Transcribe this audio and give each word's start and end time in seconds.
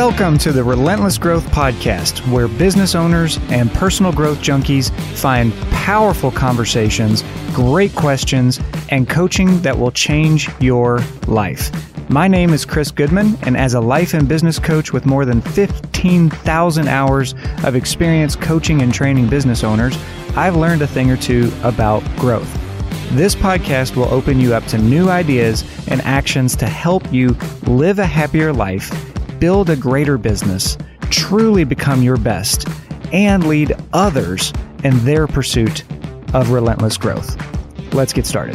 Welcome 0.00 0.38
to 0.38 0.50
the 0.50 0.64
Relentless 0.64 1.18
Growth 1.18 1.44
Podcast, 1.48 2.26
where 2.32 2.48
business 2.48 2.94
owners 2.94 3.38
and 3.50 3.70
personal 3.74 4.12
growth 4.12 4.38
junkies 4.38 4.90
find 5.18 5.52
powerful 5.72 6.30
conversations, 6.30 7.22
great 7.52 7.94
questions, 7.94 8.58
and 8.88 9.06
coaching 9.06 9.60
that 9.60 9.78
will 9.78 9.90
change 9.90 10.48
your 10.58 11.00
life. 11.26 11.70
My 12.08 12.28
name 12.28 12.54
is 12.54 12.64
Chris 12.64 12.90
Goodman, 12.90 13.36
and 13.42 13.58
as 13.58 13.74
a 13.74 13.80
life 13.80 14.14
and 14.14 14.26
business 14.26 14.58
coach 14.58 14.90
with 14.90 15.04
more 15.04 15.26
than 15.26 15.42
15,000 15.42 16.88
hours 16.88 17.34
of 17.62 17.76
experience 17.76 18.34
coaching 18.34 18.80
and 18.80 18.94
training 18.94 19.28
business 19.28 19.62
owners, 19.62 19.98
I've 20.34 20.56
learned 20.56 20.80
a 20.80 20.86
thing 20.86 21.10
or 21.10 21.18
two 21.18 21.52
about 21.62 22.02
growth. 22.16 22.50
This 23.10 23.34
podcast 23.34 23.96
will 23.96 24.08
open 24.14 24.40
you 24.40 24.54
up 24.54 24.64
to 24.68 24.78
new 24.78 25.10
ideas 25.10 25.62
and 25.88 26.00
actions 26.02 26.56
to 26.56 26.66
help 26.66 27.12
you 27.12 27.36
live 27.66 27.98
a 27.98 28.06
happier 28.06 28.50
life 28.50 29.09
build 29.40 29.70
a 29.70 29.76
greater 29.76 30.18
business, 30.18 30.76
truly 31.08 31.64
become 31.64 32.02
your 32.02 32.18
best, 32.18 32.68
and 33.10 33.48
lead 33.48 33.74
others 33.94 34.52
in 34.84 35.02
their 35.04 35.26
pursuit 35.26 35.82
of 36.34 36.50
relentless 36.50 36.98
growth. 36.98 37.36
Let's 37.94 38.12
get 38.12 38.26
started. 38.26 38.54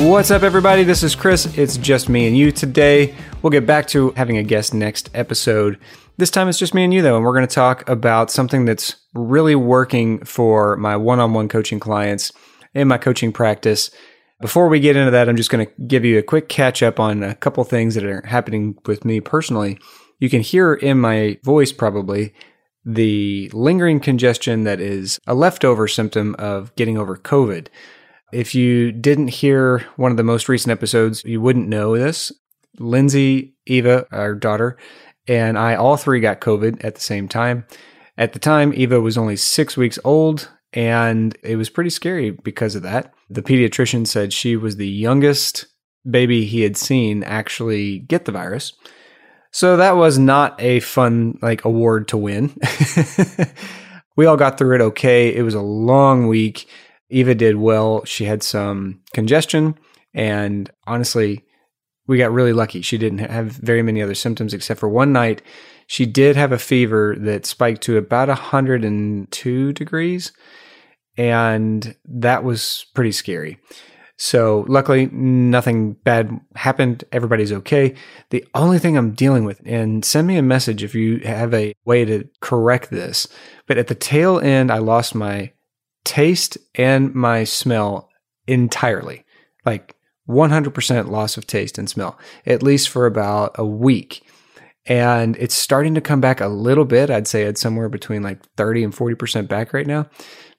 What's 0.00 0.30
up, 0.32 0.42
everybody? 0.42 0.82
This 0.82 1.04
is 1.04 1.14
Chris. 1.14 1.56
It's 1.56 1.76
just 1.76 2.08
me 2.08 2.26
and 2.26 2.36
you 2.36 2.50
today. 2.50 3.14
We'll 3.40 3.50
get 3.50 3.66
back 3.66 3.86
to 3.88 4.10
having 4.16 4.38
a 4.38 4.42
guest 4.42 4.74
next 4.74 5.10
episode. 5.14 5.78
This 6.16 6.30
time 6.30 6.48
it's 6.48 6.58
just 6.58 6.74
me 6.74 6.82
and 6.82 6.92
you, 6.92 7.00
though, 7.00 7.16
and 7.16 7.24
we're 7.24 7.32
going 7.32 7.46
to 7.46 7.54
talk 7.54 7.88
about 7.88 8.32
something 8.32 8.64
that's 8.64 8.96
really 9.14 9.54
working 9.54 10.24
for 10.24 10.76
my 10.76 10.96
one 10.96 11.20
on 11.20 11.32
one 11.32 11.48
coaching 11.48 11.78
clients 11.78 12.32
in 12.74 12.88
my 12.88 12.98
coaching 12.98 13.32
practice 13.32 13.92
before 14.40 14.68
we 14.68 14.80
get 14.80 14.96
into 14.96 15.10
that, 15.10 15.28
I'm 15.28 15.36
just 15.36 15.50
going 15.50 15.66
to 15.66 15.72
give 15.86 16.04
you 16.04 16.18
a 16.18 16.22
quick 16.22 16.48
catch 16.48 16.82
up 16.82 17.00
on 17.00 17.22
a 17.22 17.34
couple 17.34 17.64
things 17.64 17.94
that 17.94 18.04
are 18.04 18.24
happening 18.26 18.76
with 18.86 19.04
me 19.04 19.20
personally. 19.20 19.78
You 20.20 20.30
can 20.30 20.42
hear 20.42 20.74
in 20.74 21.00
my 21.00 21.38
voice 21.44 21.72
probably 21.72 22.34
the 22.84 23.50
lingering 23.52 24.00
congestion 24.00 24.64
that 24.64 24.80
is 24.80 25.18
a 25.26 25.34
leftover 25.34 25.88
symptom 25.88 26.34
of 26.38 26.74
getting 26.76 26.96
over 26.96 27.16
COVID. 27.16 27.68
If 28.32 28.54
you 28.54 28.92
didn't 28.92 29.28
hear 29.28 29.80
one 29.96 30.10
of 30.10 30.16
the 30.16 30.22
most 30.22 30.48
recent 30.48 30.72
episodes, 30.72 31.24
you 31.24 31.40
wouldn't 31.40 31.68
know 31.68 31.96
this. 31.96 32.32
Lindsay, 32.78 33.54
Eva, 33.66 34.06
our 34.12 34.34
daughter, 34.34 34.76
and 35.26 35.58
I 35.58 35.74
all 35.74 35.96
three 35.96 36.20
got 36.20 36.40
COVID 36.40 36.84
at 36.84 36.94
the 36.94 37.00
same 37.00 37.28
time. 37.28 37.66
At 38.16 38.32
the 38.32 38.38
time, 38.38 38.72
Eva 38.74 39.00
was 39.00 39.18
only 39.18 39.36
six 39.36 39.76
weeks 39.76 39.98
old, 40.04 40.50
and 40.72 41.36
it 41.42 41.56
was 41.56 41.70
pretty 41.70 41.90
scary 41.90 42.30
because 42.30 42.74
of 42.74 42.82
that. 42.82 43.12
The 43.30 43.42
pediatrician 43.42 44.06
said 44.06 44.32
she 44.32 44.56
was 44.56 44.76
the 44.76 44.88
youngest 44.88 45.66
baby 46.08 46.44
he 46.44 46.62
had 46.62 46.76
seen 46.76 47.22
actually 47.24 48.00
get 48.00 48.24
the 48.24 48.32
virus. 48.32 48.72
So 49.50 49.76
that 49.76 49.96
was 49.96 50.18
not 50.18 50.60
a 50.60 50.80
fun 50.80 51.38
like 51.40 51.64
award 51.64 52.08
to 52.08 52.16
win. 52.16 52.54
we 54.16 54.26
all 54.26 54.36
got 54.36 54.58
through 54.58 54.74
it 54.76 54.80
okay. 54.82 55.34
It 55.34 55.42
was 55.42 55.54
a 55.54 55.60
long 55.60 56.28
week. 56.28 56.68
Eva 57.08 57.34
did 57.34 57.56
well. 57.56 58.04
She 58.04 58.24
had 58.24 58.42
some 58.42 59.00
congestion 59.14 59.78
and 60.14 60.70
honestly, 60.86 61.44
we 62.06 62.18
got 62.18 62.32
really 62.32 62.52
lucky. 62.52 62.82
She 62.82 62.98
didn't 62.98 63.18
have 63.18 63.52
very 63.52 63.82
many 63.82 64.02
other 64.02 64.14
symptoms 64.14 64.54
except 64.54 64.80
for 64.80 64.88
one 64.88 65.12
night. 65.12 65.42
She 65.88 66.06
did 66.06 66.36
have 66.36 66.52
a 66.52 66.58
fever 66.58 67.16
that 67.18 67.46
spiked 67.46 67.82
to 67.82 67.96
about 67.96 68.28
102 68.28 69.72
degrees 69.72 70.32
and 71.16 71.96
that 72.04 72.44
was 72.44 72.86
pretty 72.94 73.10
scary. 73.10 73.58
So 74.16 74.64
luckily, 74.68 75.06
nothing 75.06 75.94
bad 76.04 76.40
happened. 76.54 77.04
Everybody's 77.10 77.52
okay. 77.52 77.94
The 78.30 78.44
only 78.54 78.78
thing 78.78 78.96
I'm 78.96 79.12
dealing 79.12 79.44
with, 79.44 79.60
and 79.64 80.04
send 80.04 80.26
me 80.26 80.36
a 80.36 80.42
message 80.42 80.82
if 80.82 80.94
you 80.94 81.18
have 81.20 81.54
a 81.54 81.74
way 81.84 82.04
to 82.04 82.28
correct 82.40 82.90
this. 82.90 83.28
But 83.66 83.78
at 83.78 83.86
the 83.86 83.94
tail 83.94 84.38
end, 84.40 84.70
I 84.70 84.78
lost 84.78 85.14
my 85.14 85.52
taste 86.04 86.58
and 86.74 87.14
my 87.14 87.44
smell 87.44 88.10
entirely. 88.46 89.24
Like 89.64 89.96
100% 90.28 91.08
loss 91.08 91.36
of 91.36 91.46
taste 91.46 91.78
and 91.78 91.88
smell, 91.88 92.18
at 92.44 92.62
least 92.62 92.88
for 92.88 93.06
about 93.06 93.52
a 93.54 93.64
week. 93.64 94.22
And 94.88 95.36
it's 95.36 95.54
starting 95.54 95.94
to 95.94 96.00
come 96.00 96.20
back 96.20 96.40
a 96.40 96.48
little 96.48 96.86
bit. 96.86 97.10
I'd 97.10 97.28
say 97.28 97.42
it's 97.42 97.60
somewhere 97.60 97.90
between 97.90 98.22
like 98.22 98.42
30 98.56 98.84
and 98.84 98.94
40% 98.94 99.46
back 99.46 99.74
right 99.74 99.86
now. 99.86 100.08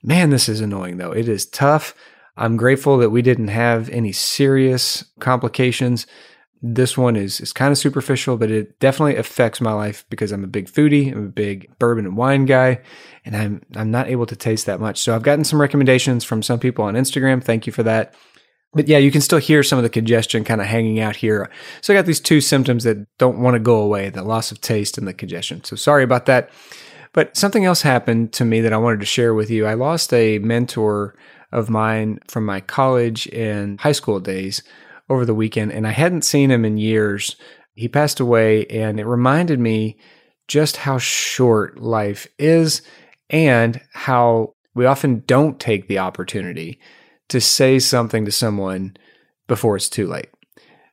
Man, 0.04 0.30
this 0.30 0.48
is 0.48 0.62
annoying 0.62 0.98
though. 0.98 1.12
It 1.12 1.28
is 1.28 1.48
tough. 1.48 1.96
I'm 2.38 2.56
grateful 2.56 2.98
that 3.00 3.10
we 3.10 3.22
didn't 3.22 3.50
have 3.50 3.90
any 3.90 4.14
serious 4.14 5.04
complications. 5.20 6.06
This 6.62 6.98
one 6.98 7.16
is 7.16 7.42
is 7.42 7.52
kind 7.54 7.72
of 7.72 7.78
superficial, 7.78 8.38
but 8.38 8.52
it 8.52 8.80
definitely 8.80 9.16
affects 9.16 9.60
my 9.60 9.74
life 9.74 10.06
because 10.10 10.32
I'm 10.32 10.44
a 10.44 10.48
big 10.48 10.70
foodie, 10.70 11.12
I'm 11.12 11.26
a 11.26 11.30
big 11.30 11.70
bourbon 11.80 12.06
and 12.06 12.16
wine 12.16 12.46
guy, 12.46 12.82
and 13.26 13.36
I'm 13.36 13.62
I'm 13.76 13.92
not 13.92 14.10
able 14.10 14.26
to 14.26 14.36
taste 14.36 14.66
that 14.68 14.80
much. 14.80 15.00
So 15.00 15.16
I've 15.16 15.24
gotten 15.24 15.44
some 15.44 15.60
recommendations 15.60 16.24
from 16.24 16.44
some 16.44 16.60
people 16.60 16.86
on 16.86 16.96
Instagram. 16.96 17.44
Thank 17.44 17.66
you 17.66 17.74
for 17.74 17.84
that. 17.84 18.14
But 18.74 18.88
yeah, 18.88 19.00
you 19.00 19.12
can 19.12 19.22
still 19.22 19.40
hear 19.40 19.64
some 19.64 19.80
of 19.80 19.84
the 19.84 19.90
congestion 19.90 20.44
kind 20.44 20.62
of 20.62 20.68
hanging 20.68 21.00
out 21.00 21.16
here. 21.16 21.50
So 21.82 21.92
I 21.92 21.98
got 21.98 22.06
these 22.06 22.20
two 22.20 22.40
symptoms 22.40 22.84
that 22.84 22.98
don't 23.18 23.40
want 23.40 23.56
to 23.56 23.60
go 23.60 23.78
away, 23.78 24.10
the 24.10 24.24
loss 24.24 24.52
of 24.52 24.62
taste 24.62 24.98
and 24.98 25.08
the 25.08 25.14
congestion. 25.14 25.64
So 25.64 25.76
sorry 25.76 26.04
about 26.04 26.28
that. 26.28 26.52
But 27.14 27.36
something 27.36 27.66
else 27.66 27.82
happened 27.82 28.34
to 28.34 28.46
me 28.46 28.62
that 28.62 28.74
I 28.74 28.78
wanted 28.78 29.00
to 29.00 29.06
share 29.08 29.34
with 29.34 29.50
you. 29.50 29.66
I 29.66 29.74
lost 29.74 30.14
a 30.14 30.38
mentor 30.40 31.16
of 31.52 31.70
mine 31.70 32.20
from 32.28 32.46
my 32.46 32.62
college 32.62 33.28
and 33.30 33.82
high 33.82 33.94
school 33.94 34.20
days 34.20 34.62
over 35.10 35.26
the 35.26 35.34
weekend, 35.34 35.72
and 35.72 35.88
I 35.88 35.92
hadn't 35.92 36.22
seen 36.22 36.52
him 36.52 36.64
in 36.64 36.78
years. 36.78 37.36
He 37.74 37.88
passed 37.88 38.20
away, 38.20 38.68
and 38.68 39.00
it 39.00 39.08
reminded 39.08 39.60
me 39.60 39.98
just 40.48 40.78
how 40.78 41.00
short 41.00 41.80
life 41.80 42.28
is 42.38 42.84
and 43.32 43.82
how 43.94 44.54
we 44.76 44.86
often 44.86 45.24
don't 45.26 45.60
take 45.60 45.88
the 45.88 46.00
opportunity 46.00 46.80
to 47.30 47.42
say 47.42 47.80
something 47.80 48.26
to 48.26 48.32
someone 48.32 48.96
before 49.48 49.76
it's 49.76 49.90
too 49.90 50.08
late. 50.08 50.30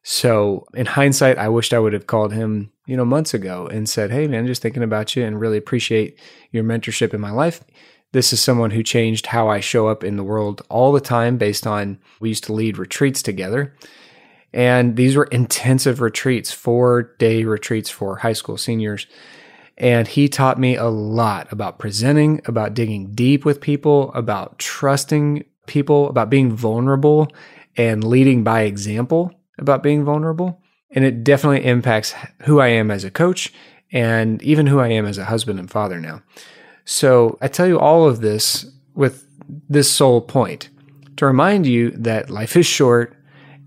So, 0.02 0.66
in 0.72 0.86
hindsight, 0.86 1.36
I 1.36 1.48
wished 1.48 1.74
I 1.74 1.80
would 1.80 1.92
have 1.92 2.06
called 2.06 2.32
him 2.32 2.70
you 2.86 2.97
know, 2.97 3.04
months 3.04 3.34
ago 3.34 3.66
and 3.66 3.88
said, 3.88 4.10
Hey, 4.10 4.26
man, 4.26 4.46
just 4.46 4.62
thinking 4.62 4.82
about 4.82 5.14
you 5.14 5.25
and 5.25 5.41
really 5.41 5.58
appreciate 5.58 6.19
your 6.52 6.64
mentorship 6.64 7.12
in 7.12 7.20
my 7.20 7.32
life. 7.32 7.62
This 8.12 8.32
is 8.32 8.41
someone 8.41 8.70
who 8.70 8.82
changed 8.82 9.26
how 9.26 9.48
I 9.48 9.60
show 9.60 9.88
up 9.88 10.04
in 10.04 10.16
the 10.16 10.25
world 10.25 10.62
all 10.70 10.92
the 10.92 11.00
time 11.00 11.36
based 11.36 11.66
on 11.66 11.98
we 12.20 12.30
used 12.30 12.44
to 12.44 12.52
lead 12.52 12.78
retreats 12.78 13.20
together. 13.20 13.75
And 14.52 14.96
these 14.96 15.16
were 15.16 15.25
intensive 15.25 16.00
retreats, 16.00 16.52
four 16.52 17.14
day 17.19 17.44
retreats 17.44 17.91
for 17.91 18.16
high 18.16 18.32
school 18.32 18.56
seniors. 18.56 19.06
And 19.76 20.08
he 20.08 20.28
taught 20.28 20.58
me 20.58 20.76
a 20.76 20.86
lot 20.86 21.52
about 21.52 21.78
presenting, 21.78 22.41
about 22.46 22.72
digging 22.72 23.12
deep 23.12 23.44
with 23.44 23.60
people, 23.60 24.10
about 24.14 24.58
trusting 24.58 25.44
people, 25.66 26.09
about 26.09 26.31
being 26.31 26.53
vulnerable 26.53 27.28
and 27.77 28.04
leading 28.04 28.44
by 28.44 28.62
example 28.62 29.32
about 29.59 29.82
being 29.82 30.04
vulnerable. 30.04 30.60
And 30.91 31.04
it 31.04 31.25
definitely 31.25 31.65
impacts 31.65 32.15
who 32.43 32.60
I 32.60 32.69
am 32.69 32.91
as 32.91 33.04
a 33.04 33.10
coach 33.10 33.53
and 33.93 34.43
even 34.43 34.66
who 34.66 34.81
I 34.81 34.88
am 34.88 35.06
as 35.06 35.19
a 35.19 35.25
husband 35.25 35.59
and 35.59 35.71
father 35.71 36.00
now. 36.00 36.22
So 36.84 37.38
I 37.41 37.49
tell 37.49 37.66
you 37.66 37.78
all 37.78 38.09
of 38.09 38.21
this 38.21 38.66
with 38.94 39.26
this 39.69 39.91
sole 39.91 40.21
point 40.21 40.69
to 41.16 41.26
remind 41.26 41.66
you 41.66 41.91
that 41.93 42.31
life 42.31 42.56
is 42.56 42.66
short. 42.66 43.16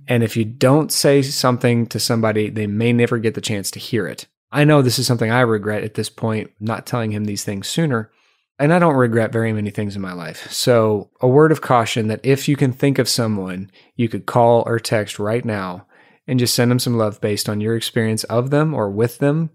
And 0.07 0.23
if 0.23 0.35
you 0.35 0.45
don't 0.45 0.91
say 0.91 1.21
something 1.21 1.85
to 1.87 1.99
somebody, 1.99 2.49
they 2.49 2.67
may 2.67 2.93
never 2.93 3.17
get 3.17 3.35
the 3.35 3.41
chance 3.41 3.69
to 3.71 3.79
hear 3.79 4.07
it. 4.07 4.27
I 4.51 4.63
know 4.63 4.81
this 4.81 4.97
is 4.97 5.05
something 5.05 5.29
I 5.29 5.41
regret 5.41 5.83
at 5.83 5.93
this 5.93 6.09
point, 6.09 6.51
not 6.59 6.87
telling 6.87 7.11
him 7.11 7.25
these 7.25 7.43
things 7.43 7.67
sooner. 7.67 8.11
And 8.59 8.73
I 8.73 8.79
don't 8.79 8.95
regret 8.95 9.31
very 9.31 9.53
many 9.53 9.71
things 9.71 9.95
in 9.95 10.01
my 10.01 10.11
life. 10.11 10.51
So, 10.51 11.09
a 11.21 11.27
word 11.27 11.53
of 11.53 11.61
caution 11.61 12.07
that 12.07 12.19
if 12.23 12.49
you 12.49 12.57
can 12.57 12.73
think 12.73 12.99
of 12.99 13.07
someone 13.07 13.71
you 13.95 14.09
could 14.09 14.25
call 14.25 14.63
or 14.65 14.79
text 14.79 15.17
right 15.17 15.45
now 15.45 15.87
and 16.27 16.39
just 16.39 16.53
send 16.53 16.69
them 16.69 16.79
some 16.79 16.97
love 16.97 17.21
based 17.21 17.47
on 17.47 17.61
your 17.61 17.77
experience 17.77 18.25
of 18.25 18.49
them 18.49 18.73
or 18.73 18.89
with 18.89 19.19
them, 19.19 19.49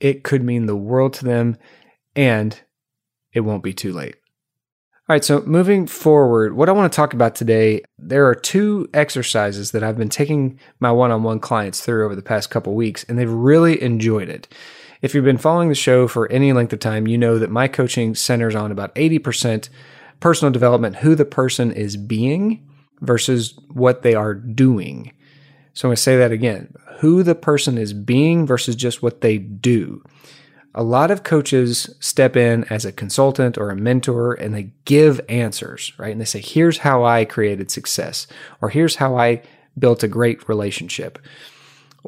it 0.00 0.24
could 0.24 0.42
mean 0.42 0.64
the 0.64 0.76
world 0.76 1.12
to 1.14 1.24
them 1.24 1.58
and 2.16 2.60
it 3.32 3.40
won't 3.40 3.62
be 3.62 3.74
too 3.74 3.92
late. 3.92 4.16
All 5.08 5.14
right, 5.14 5.24
so 5.24 5.40
moving 5.42 5.86
forward, 5.86 6.54
what 6.54 6.68
I 6.68 6.72
want 6.72 6.92
to 6.92 6.96
talk 6.96 7.14
about 7.14 7.34
today, 7.34 7.82
there 7.96 8.26
are 8.26 8.34
two 8.34 8.90
exercises 8.92 9.70
that 9.70 9.82
I've 9.82 9.96
been 9.96 10.10
taking 10.10 10.58
my 10.80 10.92
one 10.92 11.10
on 11.10 11.22
one 11.22 11.40
clients 11.40 11.80
through 11.80 12.04
over 12.04 12.14
the 12.14 12.20
past 12.20 12.50
couple 12.50 12.74
weeks, 12.74 13.04
and 13.04 13.18
they've 13.18 13.30
really 13.30 13.82
enjoyed 13.82 14.28
it. 14.28 14.52
If 15.00 15.14
you've 15.14 15.24
been 15.24 15.38
following 15.38 15.68
the 15.68 15.74
show 15.74 16.08
for 16.08 16.30
any 16.30 16.52
length 16.52 16.72
of 16.72 16.80
time, 16.80 17.06
you 17.06 17.16
know 17.16 17.38
that 17.38 17.50
my 17.50 17.68
coaching 17.68 18.14
centers 18.14 18.54
on 18.54 18.72
about 18.72 18.94
80% 18.96 19.68
personal 20.20 20.52
development, 20.52 20.96
who 20.96 21.14
the 21.14 21.24
person 21.24 21.70
is 21.70 21.96
being 21.96 22.66
versus 23.00 23.58
what 23.68 24.02
they 24.02 24.14
are 24.14 24.34
doing. 24.34 25.12
So 25.72 25.86
I'm 25.86 25.90
going 25.90 25.96
to 25.96 26.02
say 26.02 26.16
that 26.16 26.32
again 26.32 26.74
who 26.98 27.22
the 27.22 27.36
person 27.36 27.78
is 27.78 27.92
being 27.92 28.44
versus 28.44 28.74
just 28.74 29.02
what 29.02 29.20
they 29.20 29.38
do. 29.38 30.02
A 30.74 30.82
lot 30.82 31.12
of 31.12 31.22
coaches 31.22 31.94
step 32.00 32.36
in 32.36 32.64
as 32.64 32.84
a 32.84 32.90
consultant 32.90 33.56
or 33.56 33.70
a 33.70 33.76
mentor 33.76 34.34
and 34.34 34.52
they 34.52 34.72
give 34.84 35.20
answers, 35.28 35.92
right? 35.96 36.10
And 36.10 36.20
they 36.20 36.24
say, 36.24 36.40
here's 36.40 36.78
how 36.78 37.04
I 37.04 37.24
created 37.24 37.70
success, 37.70 38.26
or 38.60 38.70
here's 38.70 38.96
how 38.96 39.16
I 39.16 39.42
built 39.78 40.02
a 40.02 40.08
great 40.08 40.48
relationship. 40.48 41.20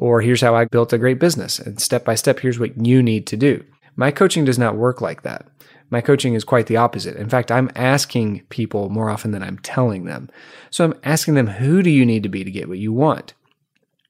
Or 0.01 0.19
here's 0.19 0.41
how 0.41 0.55
I 0.55 0.65
built 0.65 0.93
a 0.93 0.97
great 0.97 1.19
business. 1.19 1.59
And 1.59 1.79
step 1.79 2.03
by 2.03 2.15
step, 2.15 2.39
here's 2.39 2.57
what 2.57 2.83
you 2.83 3.03
need 3.03 3.27
to 3.27 3.37
do. 3.37 3.63
My 3.95 4.09
coaching 4.09 4.43
does 4.43 4.57
not 4.57 4.75
work 4.75 4.99
like 4.99 5.21
that. 5.21 5.45
My 5.91 6.01
coaching 6.01 6.33
is 6.33 6.43
quite 6.43 6.65
the 6.65 6.77
opposite. 6.77 7.17
In 7.17 7.29
fact, 7.29 7.51
I'm 7.51 7.69
asking 7.75 8.41
people 8.49 8.89
more 8.89 9.11
often 9.11 9.29
than 9.29 9.43
I'm 9.43 9.59
telling 9.59 10.05
them. 10.05 10.31
So 10.71 10.83
I'm 10.83 10.95
asking 11.03 11.35
them, 11.35 11.45
who 11.45 11.83
do 11.83 11.91
you 11.91 12.03
need 12.03 12.23
to 12.23 12.29
be 12.29 12.43
to 12.43 12.49
get 12.49 12.67
what 12.67 12.79
you 12.79 12.91
want? 12.91 13.35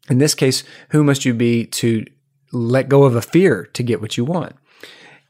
In 0.10 0.20
this 0.20 0.34
case, 0.34 0.64
who 0.92 1.04
must 1.04 1.26
you 1.26 1.34
be 1.34 1.66
to 1.66 2.06
let 2.54 2.88
go 2.88 3.04
of 3.04 3.18
a 3.18 3.22
fear 3.22 3.66
to 3.74 3.84
get 3.84 4.00
what 4.00 4.16
you 4.16 4.24
want? 4.24 4.56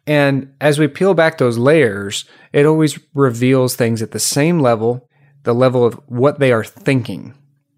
And 0.05 0.53
as 0.61 0.77
we 0.77 0.87
peel 0.87 1.15
back 1.15 1.39
those 1.39 1.57
layers, 1.57 2.25
it 2.53 2.67
always 2.67 2.99
reveals 3.15 3.75
things 3.75 4.03
at 4.03 4.11
the 4.11 4.19
same 4.19 4.59
level, 4.59 5.09
the 5.41 5.55
level 5.55 5.83
of 5.83 5.95
what 6.05 6.37
they 6.37 6.51
are 6.51 6.63
thinking. 6.63 7.33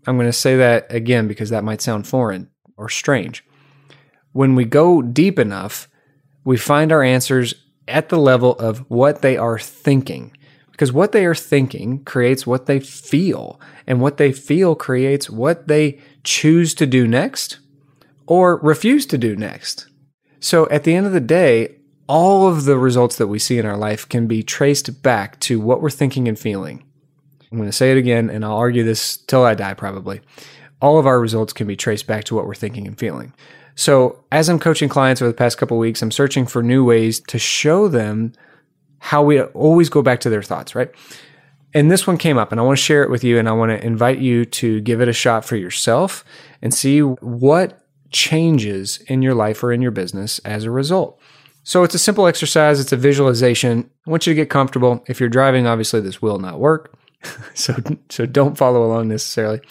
I'm 0.05 0.17
going 0.17 0.27
to 0.27 0.33
say 0.33 0.57
that 0.57 0.87
again 0.93 1.29
because 1.29 1.49
that 1.51 1.63
might 1.63 1.81
sound 1.81 2.07
foreign 2.07 2.49
or 2.77 2.89
strange. 2.89 3.43
When 4.31 4.55
we 4.55 4.65
go 4.65 5.01
deep 5.01 5.37
enough, 5.39 5.87
we 6.43 6.57
find 6.57 6.91
our 6.91 7.03
answers 7.03 7.53
at 7.87 8.09
the 8.09 8.17
level 8.17 8.53
of 8.53 8.79
what 8.89 9.21
they 9.21 9.37
are 9.37 9.59
thinking. 9.59 10.35
Because 10.71 10.91
what 10.91 11.11
they 11.11 11.25
are 11.25 11.35
thinking 11.35 12.03
creates 12.03 12.47
what 12.47 12.65
they 12.65 12.79
feel, 12.79 13.59
and 13.85 14.01
what 14.01 14.17
they 14.17 14.31
feel 14.31 14.75
creates 14.75 15.29
what 15.29 15.67
they 15.67 15.99
choose 16.23 16.73
to 16.75 16.87
do 16.87 17.07
next 17.07 17.59
or 18.25 18.57
refuse 18.57 19.05
to 19.07 19.17
do 19.17 19.35
next. 19.35 19.87
So 20.39 20.67
at 20.69 20.83
the 20.83 20.95
end 20.95 21.05
of 21.05 21.13
the 21.13 21.19
day, 21.19 21.75
all 22.07 22.47
of 22.47 22.65
the 22.65 22.77
results 22.77 23.17
that 23.17 23.27
we 23.27 23.39
see 23.39 23.59
in 23.59 23.65
our 23.65 23.77
life 23.77 24.09
can 24.09 24.27
be 24.27 24.43
traced 24.43 25.03
back 25.03 25.39
to 25.41 25.59
what 25.59 25.81
we're 25.81 25.89
thinking 25.89 26.27
and 26.27 26.37
feeling. 26.37 26.83
I'm 27.51 27.57
going 27.57 27.69
to 27.69 27.73
say 27.73 27.91
it 27.91 27.97
again, 27.97 28.29
and 28.29 28.43
I'll 28.43 28.57
argue 28.57 28.83
this 28.83 29.15
till 29.15 29.43
I 29.43 29.53
die 29.53 29.75
probably. 29.75 30.21
All 30.83 30.99
of 30.99 31.07
our 31.07 31.19
results 31.19 31.53
can 31.53 31.65
be 31.65 31.75
traced 31.75 32.05
back 32.05 32.25
to 32.25 32.35
what 32.35 32.45
we're 32.45 32.53
thinking 32.53 32.85
and 32.85 32.97
feeling. 32.99 33.33
So, 33.75 34.23
as 34.31 34.49
I'm 34.49 34.59
coaching 34.59 34.89
clients 34.89 35.21
over 35.21 35.31
the 35.31 35.37
past 35.37 35.57
couple 35.57 35.79
weeks, 35.79 36.03
I'm 36.03 36.11
searching 36.11 36.45
for 36.45 36.61
new 36.61 36.85
ways 36.85 37.19
to 37.21 37.39
show 37.39 37.87
them 37.87 38.33
how 38.99 39.23
we 39.23 39.41
always 39.41 39.89
go 39.89 40.03
back 40.03 40.19
to 40.21 40.29
their 40.29 40.43
thoughts, 40.43 40.75
right? 40.75 40.91
And 41.73 41.89
this 41.89 42.05
one 42.05 42.17
came 42.17 42.37
up, 42.37 42.51
and 42.51 42.61
I 42.61 42.63
want 42.63 42.77
to 42.77 42.83
share 42.83 43.01
it 43.01 43.09
with 43.09 43.23
you, 43.23 43.39
and 43.39 43.49
I 43.49 43.53
want 43.53 43.71
to 43.71 43.83
invite 43.83 44.19
you 44.19 44.45
to 44.45 44.79
give 44.81 45.01
it 45.01 45.07
a 45.07 45.13
shot 45.13 45.43
for 45.43 45.55
yourself 45.55 46.23
and 46.61 46.71
see 46.71 46.99
what 46.99 47.83
changes 48.11 48.99
in 49.07 49.21
your 49.21 49.33
life 49.33 49.63
or 49.63 49.73
in 49.73 49.81
your 49.81 49.91
business 49.91 50.37
as 50.39 50.65
a 50.65 50.71
result. 50.71 51.19
So 51.63 51.83
it's 51.83 51.95
a 51.95 51.99
simple 51.99 52.27
exercise, 52.27 52.79
it's 52.79 52.91
a 52.91 52.97
visualization. 52.97 53.89
I 54.05 54.09
want 54.09 54.27
you 54.27 54.33
to 54.33 54.35
get 54.35 54.49
comfortable. 54.49 55.03
If 55.07 55.19
you're 55.19 55.29
driving, 55.29 55.65
obviously 55.65 56.01
this 56.01 56.21
will 56.21 56.37
not 56.37 56.59
work. 56.59 56.93
so 57.53 57.75
so 58.09 58.25
don't 58.25 58.57
follow 58.57 58.85
along 58.85 59.07
necessarily. 59.07 59.61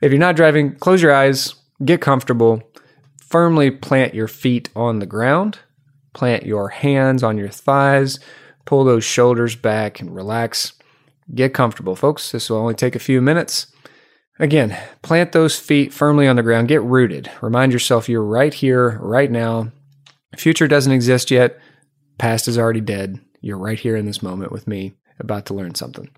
If 0.00 0.12
you're 0.12 0.18
not 0.18 0.36
driving, 0.36 0.74
close 0.76 1.02
your 1.02 1.14
eyes, 1.14 1.54
get 1.84 2.00
comfortable, 2.00 2.62
firmly 3.20 3.70
plant 3.70 4.14
your 4.14 4.28
feet 4.28 4.68
on 4.76 4.98
the 4.98 5.06
ground, 5.06 5.58
plant 6.12 6.44
your 6.44 6.68
hands 6.68 7.22
on 7.22 7.38
your 7.38 7.48
thighs, 7.48 8.18
pull 8.64 8.84
those 8.84 9.04
shoulders 9.04 9.56
back 9.56 10.00
and 10.00 10.14
relax. 10.14 10.74
Get 11.34 11.54
comfortable, 11.54 11.96
folks. 11.96 12.30
This 12.30 12.50
will 12.50 12.58
only 12.58 12.74
take 12.74 12.94
a 12.94 13.00
few 13.00 13.20
minutes. 13.20 13.66
Again, 14.38 14.78
plant 15.02 15.32
those 15.32 15.58
feet 15.58 15.92
firmly 15.92 16.28
on 16.28 16.36
the 16.36 16.42
ground. 16.42 16.68
Get 16.68 16.82
rooted. 16.82 17.30
Remind 17.40 17.72
yourself 17.72 18.08
you're 18.08 18.22
right 18.22 18.52
here, 18.52 18.98
right 19.00 19.30
now. 19.30 19.72
Future 20.36 20.68
doesn't 20.68 20.92
exist 20.92 21.30
yet. 21.30 21.58
Past 22.18 22.46
is 22.46 22.58
already 22.58 22.80
dead. 22.80 23.18
You're 23.40 23.58
right 23.58 23.78
here 23.78 23.96
in 23.96 24.06
this 24.06 24.22
moment 24.22 24.52
with 24.52 24.66
me, 24.66 24.94
about 25.18 25.46
to 25.46 25.54
learn 25.54 25.74
something. 25.74 26.10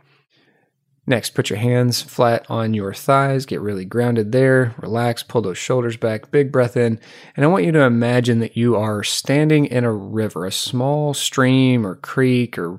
Next, 1.09 1.31
put 1.31 1.49
your 1.49 1.59
hands 1.59 2.03
flat 2.03 2.45
on 2.51 2.75
your 2.75 2.93
thighs. 2.93 3.47
Get 3.47 3.63
really 3.63 3.87
grounded 3.87 4.31
there. 4.31 4.75
Relax. 4.77 5.23
Pull 5.23 5.41
those 5.41 5.57
shoulders 5.57 5.97
back. 5.97 6.31
Big 6.31 6.53
breath 6.53 6.77
in. 6.77 7.01
And 7.35 7.45
I 7.47 7.49
want 7.49 7.65
you 7.65 7.73
to 7.73 7.81
imagine 7.81 8.41
that 8.41 8.59
you 8.59 8.77
are 8.77 9.03
standing 9.03 9.65
in 9.65 9.85
a 9.85 9.93
river, 9.93 10.45
a 10.45 10.53
small 10.53 11.15
stream 11.15 11.87
or 11.87 11.95
creek 11.95 12.59
or 12.59 12.79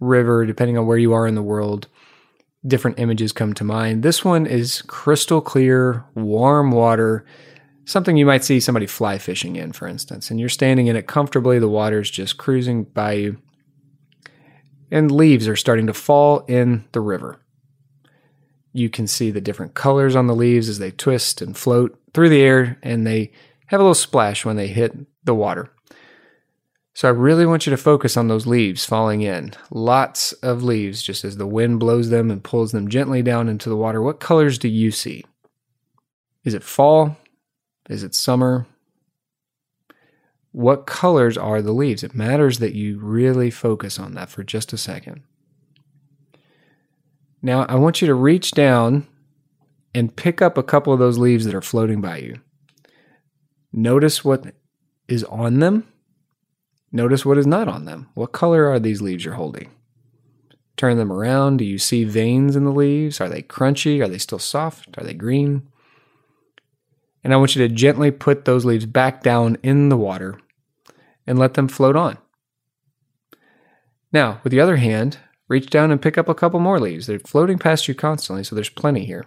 river, 0.00 0.44
depending 0.44 0.76
on 0.76 0.86
where 0.86 0.98
you 0.98 1.12
are 1.12 1.28
in 1.28 1.36
the 1.36 1.42
world. 1.42 1.86
Different 2.66 2.98
images 2.98 3.30
come 3.30 3.54
to 3.54 3.62
mind. 3.62 4.02
This 4.02 4.24
one 4.24 4.44
is 4.44 4.82
crystal 4.82 5.40
clear, 5.40 6.04
warm 6.16 6.72
water 6.72 7.24
something 7.84 8.18
you 8.18 8.26
might 8.26 8.44
see 8.44 8.60
somebody 8.60 8.86
fly 8.86 9.16
fishing 9.16 9.56
in, 9.56 9.72
for 9.72 9.88
instance, 9.88 10.30
and 10.30 10.38
you're 10.38 10.50
standing 10.50 10.88
in 10.88 10.96
it 10.96 11.06
comfortably, 11.06 11.58
the 11.58 11.68
water's 11.68 12.10
just 12.10 12.36
cruising 12.36 12.84
by 12.84 13.12
you, 13.12 13.38
and 14.90 15.10
leaves 15.10 15.48
are 15.48 15.56
starting 15.56 15.86
to 15.86 15.94
fall 15.94 16.40
in 16.48 16.84
the 16.92 17.00
river. 17.00 17.40
You 18.72 18.90
can 18.90 19.06
see 19.06 19.30
the 19.30 19.40
different 19.40 19.74
colors 19.74 20.14
on 20.14 20.26
the 20.26 20.34
leaves 20.34 20.68
as 20.68 20.78
they 20.78 20.90
twist 20.90 21.40
and 21.40 21.56
float 21.56 21.98
through 22.12 22.28
the 22.28 22.42
air, 22.42 22.78
and 22.82 23.06
they 23.06 23.32
have 23.66 23.80
a 23.80 23.82
little 23.82 23.94
splash 23.94 24.44
when 24.44 24.56
they 24.56 24.68
hit 24.68 24.96
the 25.24 25.34
water. 25.34 25.70
So 26.94 27.06
I 27.06 27.12
really 27.12 27.46
want 27.46 27.64
you 27.64 27.70
to 27.70 27.76
focus 27.76 28.16
on 28.16 28.26
those 28.26 28.46
leaves 28.46 28.84
falling 28.84 29.22
in. 29.22 29.52
Lots 29.70 30.32
of 30.32 30.64
leaves, 30.64 31.02
just 31.02 31.24
as 31.24 31.36
the 31.36 31.46
wind 31.46 31.78
blows 31.78 32.10
them 32.10 32.30
and 32.30 32.42
pulls 32.42 32.72
them 32.72 32.88
gently 32.88 33.22
down 33.22 33.48
into 33.48 33.68
the 33.68 33.76
water. 33.76 34.02
What 34.02 34.18
colors 34.18 34.58
do 34.58 34.68
you 34.68 34.90
see? 34.90 35.24
Is 36.44 36.54
it 36.54 36.64
fall? 36.64 37.16
Is 37.88 38.02
it 38.02 38.16
summer? 38.16 38.66
What 40.50 40.86
colors 40.86 41.38
are 41.38 41.62
the 41.62 41.72
leaves? 41.72 42.02
It 42.02 42.16
matters 42.16 42.58
that 42.58 42.74
you 42.74 42.98
really 42.98 43.50
focus 43.50 43.98
on 43.98 44.14
that 44.14 44.28
for 44.28 44.42
just 44.42 44.72
a 44.72 44.76
second. 44.76 45.22
Now, 47.48 47.64
I 47.66 47.76
want 47.76 48.02
you 48.02 48.06
to 48.08 48.14
reach 48.14 48.50
down 48.50 49.06
and 49.94 50.14
pick 50.14 50.42
up 50.42 50.58
a 50.58 50.62
couple 50.62 50.92
of 50.92 50.98
those 50.98 51.16
leaves 51.16 51.46
that 51.46 51.54
are 51.54 51.62
floating 51.62 52.02
by 52.02 52.18
you. 52.18 52.42
Notice 53.72 54.22
what 54.22 54.54
is 55.08 55.24
on 55.24 55.60
them. 55.60 55.90
Notice 56.92 57.24
what 57.24 57.38
is 57.38 57.46
not 57.46 57.66
on 57.66 57.86
them. 57.86 58.10
What 58.12 58.32
color 58.32 58.66
are 58.66 58.78
these 58.78 59.00
leaves 59.00 59.24
you're 59.24 59.32
holding? 59.32 59.70
Turn 60.76 60.98
them 60.98 61.10
around. 61.10 61.56
Do 61.56 61.64
you 61.64 61.78
see 61.78 62.04
veins 62.04 62.54
in 62.54 62.66
the 62.66 62.70
leaves? 62.70 63.18
Are 63.18 63.30
they 63.30 63.40
crunchy? 63.40 64.04
Are 64.04 64.08
they 64.08 64.18
still 64.18 64.38
soft? 64.38 64.98
Are 64.98 65.04
they 65.04 65.14
green? 65.14 65.66
And 67.24 67.32
I 67.32 67.38
want 67.38 67.56
you 67.56 67.66
to 67.66 67.74
gently 67.74 68.10
put 68.10 68.44
those 68.44 68.66
leaves 68.66 68.84
back 68.84 69.22
down 69.22 69.56
in 69.62 69.88
the 69.88 69.96
water 69.96 70.38
and 71.26 71.38
let 71.38 71.54
them 71.54 71.68
float 71.68 71.96
on. 71.96 72.18
Now, 74.12 74.42
with 74.44 74.50
the 74.50 74.60
other 74.60 74.76
hand, 74.76 75.16
reach 75.48 75.70
down 75.70 75.90
and 75.90 76.00
pick 76.00 76.16
up 76.16 76.28
a 76.28 76.34
couple 76.34 76.60
more 76.60 76.78
leaves. 76.78 77.06
They're 77.06 77.18
floating 77.18 77.58
past 77.58 77.88
you 77.88 77.94
constantly, 77.94 78.44
so 78.44 78.54
there's 78.54 78.68
plenty 78.68 79.04
here. 79.04 79.24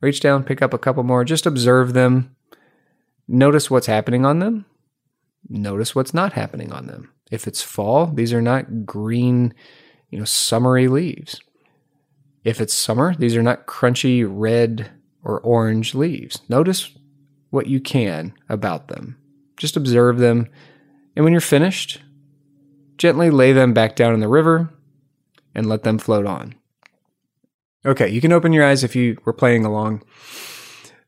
Reach 0.00 0.20
down, 0.20 0.44
pick 0.44 0.62
up 0.62 0.74
a 0.74 0.78
couple 0.78 1.02
more, 1.02 1.24
just 1.24 1.46
observe 1.46 1.92
them. 1.92 2.34
Notice 3.28 3.70
what's 3.70 3.86
happening 3.86 4.24
on 4.24 4.38
them. 4.38 4.64
Notice 5.48 5.94
what's 5.94 6.14
not 6.14 6.32
happening 6.32 6.72
on 6.72 6.86
them. 6.86 7.12
If 7.30 7.46
it's 7.46 7.62
fall, 7.62 8.06
these 8.06 8.32
are 8.32 8.42
not 8.42 8.84
green, 8.84 9.54
you 10.08 10.18
know, 10.18 10.24
summery 10.24 10.88
leaves. 10.88 11.40
If 12.42 12.60
it's 12.60 12.74
summer, 12.74 13.14
these 13.14 13.36
are 13.36 13.42
not 13.42 13.66
crunchy 13.66 14.26
red 14.26 14.90
or 15.22 15.40
orange 15.40 15.94
leaves. 15.94 16.40
Notice 16.48 16.90
what 17.50 17.66
you 17.66 17.80
can 17.80 18.32
about 18.48 18.88
them. 18.88 19.18
Just 19.56 19.76
observe 19.76 20.18
them, 20.18 20.48
and 21.14 21.24
when 21.24 21.32
you're 21.32 21.40
finished, 21.40 22.00
gently 22.96 23.30
lay 23.30 23.52
them 23.52 23.74
back 23.74 23.94
down 23.94 24.14
in 24.14 24.20
the 24.20 24.28
river 24.28 24.70
and 25.54 25.66
let 25.66 25.82
them 25.82 25.98
float 25.98 26.26
on. 26.26 26.54
Okay, 27.84 28.08
you 28.08 28.20
can 28.20 28.32
open 28.32 28.52
your 28.52 28.64
eyes 28.64 28.84
if 28.84 28.94
you 28.94 29.18
were 29.24 29.32
playing 29.32 29.64
along. 29.64 30.02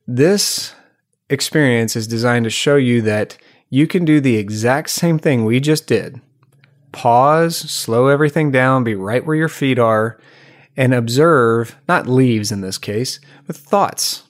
This 0.07 0.75
experience 1.29 1.97
is 1.97 2.07
designed 2.07 2.45
to 2.45 2.51
show 2.51 2.77
you 2.77 3.03
that 3.03 3.37
you 3.69 3.87
can 3.87 4.05
do 4.05 4.21
the 4.21 4.37
exact 4.37 4.91
same 4.91 5.19
thing 5.19 5.45
we 5.45 5.61
just 5.61 5.87
did. 5.87 6.21
Pause, 6.93 7.57
slow 7.57 8.09
everything 8.09 8.51
down, 8.51 8.85
be 8.85 8.95
right 8.95 9.25
where 9.25 9.37
your 9.37 9.49
feet 9.49 9.79
are, 9.79 10.19
and 10.77 10.93
observe, 10.93 11.77
not 11.89 12.07
leaves 12.07 12.53
in 12.53 12.61
this 12.61 12.79
case, 12.79 13.21
but 13.47 13.57
thoughts. 13.57 14.25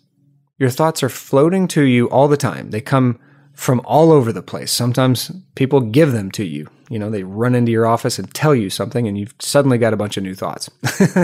Your 0.59 0.71
thoughts 0.71 1.03
are 1.03 1.09
floating 1.09 1.67
to 1.69 1.83
you 1.83 2.09
all 2.11 2.29
the 2.29 2.37
time. 2.37 2.71
They 2.71 2.81
come 2.81 3.19
from 3.63 3.81
all 3.85 4.11
over 4.11 4.33
the 4.33 4.43
place. 4.43 4.73
Sometimes 4.73 5.31
people 5.55 5.81
give 5.81 6.11
them 6.11 6.33
to 6.33 6.45
you. 6.45 6.69
You 6.91 6.99
know, 6.99 7.11
they 7.11 7.23
run 7.23 7.55
into 7.55 7.71
your 7.71 7.87
office 7.87 8.19
and 8.19 8.35
tell 8.35 8.57
you 8.57 8.69
something, 8.69 9.07
and 9.07 9.17
you've 9.17 9.37
suddenly 9.39 9.79
got 9.79 9.93
a 9.93 9.97
bunch 9.97 10.17
of 10.17 10.25
new 10.25 10.35
thoughts. 10.35 10.69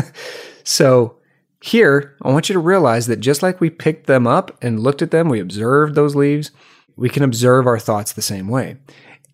so, 0.64 1.16
here, 1.61 2.16
I 2.23 2.30
want 2.30 2.49
you 2.49 2.52
to 2.52 2.61
realize 2.61 3.09
that 3.09 3.18
just 3.18 3.42
like 3.42 3.61
we 3.61 3.71
picked 3.71 4.07
them 4.07 4.28
up 4.28 4.57
and 4.62 4.78
looked 4.78 5.02
at 5.02 5.11
them, 5.11 5.28
we 5.28 5.40
observed 5.40 5.97
those 5.97 6.14
leaves, 6.14 6.52
we 6.97 7.09
can 7.09 7.25
observe 7.25 7.66
our 7.66 7.80
thoughts 7.80 8.12
the 8.12 8.23
same 8.23 8.47
way. 8.47 8.76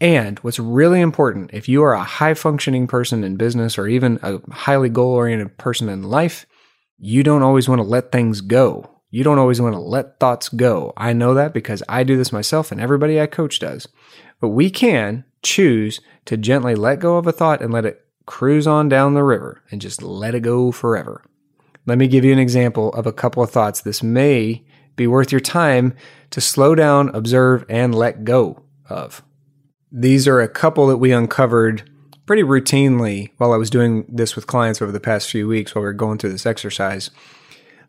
And 0.01 0.39
what's 0.39 0.59
really 0.59 1.03
important, 1.03 1.51
if 1.53 1.69
you 1.69 1.83
are 1.85 1.93
a 1.93 2.03
high 2.03 2.33
functioning 2.33 2.87
person 2.87 3.23
in 3.23 3.37
business 3.37 3.77
or 3.77 3.87
even 3.87 4.19
a 4.23 4.41
highly 4.51 4.89
goal 4.89 5.13
oriented 5.13 5.59
person 5.59 5.91
in 5.91 6.05
life, 6.05 6.47
you 6.97 7.23
don't 7.23 7.43
always 7.43 7.69
want 7.69 7.81
to 7.81 7.87
let 7.87 8.13
things 8.13 8.41
go. 8.41 8.94
You 9.15 9.23
don't 9.23 9.39
always 9.39 9.61
want 9.61 9.75
to 9.75 9.81
let 9.81 10.19
thoughts 10.19 10.49
go. 10.49 10.93
I 10.97 11.13
know 11.13 11.35
that 11.35 11.55
because 11.55 11.85
I 11.89 12.03
do 12.03 12.17
this 12.17 12.33
myself 12.33 12.73
and 12.73 12.81
everybody 12.81 13.21
I 13.21 13.27
coach 13.27 13.61
does. 13.61 13.87
But 14.41 14.49
we 14.49 14.71
can 14.71 15.25
choose 15.41 16.01
to 16.25 16.37
gently 16.37 16.75
let 16.75 16.99
go 16.99 17.17
of 17.17 17.29
a 17.29 17.33
thought 17.33 17.63
and 17.63 17.73
let 17.73 17.85
it 17.85 18.05
cruise 18.27 18.67
on 18.67 18.89
down 18.89 19.15
the 19.15 19.23
river 19.23 19.63
and 19.71 19.81
just 19.81 20.03
let 20.03 20.35
it 20.35 20.41
go 20.41 20.73
forever. 20.73 21.25
Let 21.87 21.97
me 21.97 22.09
give 22.09 22.25
you 22.25 22.33
an 22.33 22.41
example 22.41 22.93
of 22.95 23.07
a 23.07 23.13
couple 23.13 23.41
of 23.41 23.53
thoughts. 23.53 23.83
This 23.83 24.03
may 24.03 24.65
be 24.97 25.07
worth 25.07 25.31
your 25.31 25.41
time 25.41 25.95
to 26.31 26.41
slow 26.41 26.75
down, 26.75 27.09
observe, 27.11 27.65
and 27.69 27.95
let 27.95 28.25
go 28.25 28.65
of? 28.91 29.23
These 29.93 30.27
are 30.27 30.41
a 30.41 30.49
couple 30.49 30.89
that 30.89 30.97
we 30.97 31.13
uncovered 31.13 31.89
pretty 32.27 32.43
routinely 32.43 33.31
while 33.37 33.53
I 33.53 33.59
was 33.59 33.71
doing 33.71 34.07
this 34.09 34.35
with 34.35 34.49
clients 34.49 34.83
over 34.83 34.91
the 34.91 34.99
past 34.99 35.31
few 35.31 35.47
weeks 35.47 35.73
while 35.73 35.83
we 35.83 35.87
were 35.87 35.93
going 35.93 36.19
through 36.19 36.33
this 36.33 36.47
exercise. 36.47 37.13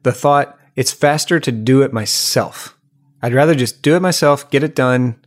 The 0.03 0.12
thought, 0.12 0.60
it's 0.75 0.91
faster 0.91 1.39
to 1.39 1.51
do 1.51 1.82
it 1.82 1.94
myself. 1.94 2.77
I'd 3.22 3.34
rather 3.34 3.55
just 3.55 3.82
do 3.82 3.96
it 3.96 4.01
myself, 4.01 4.50
get 4.51 4.63
it 4.63 4.75
done, 4.75 5.24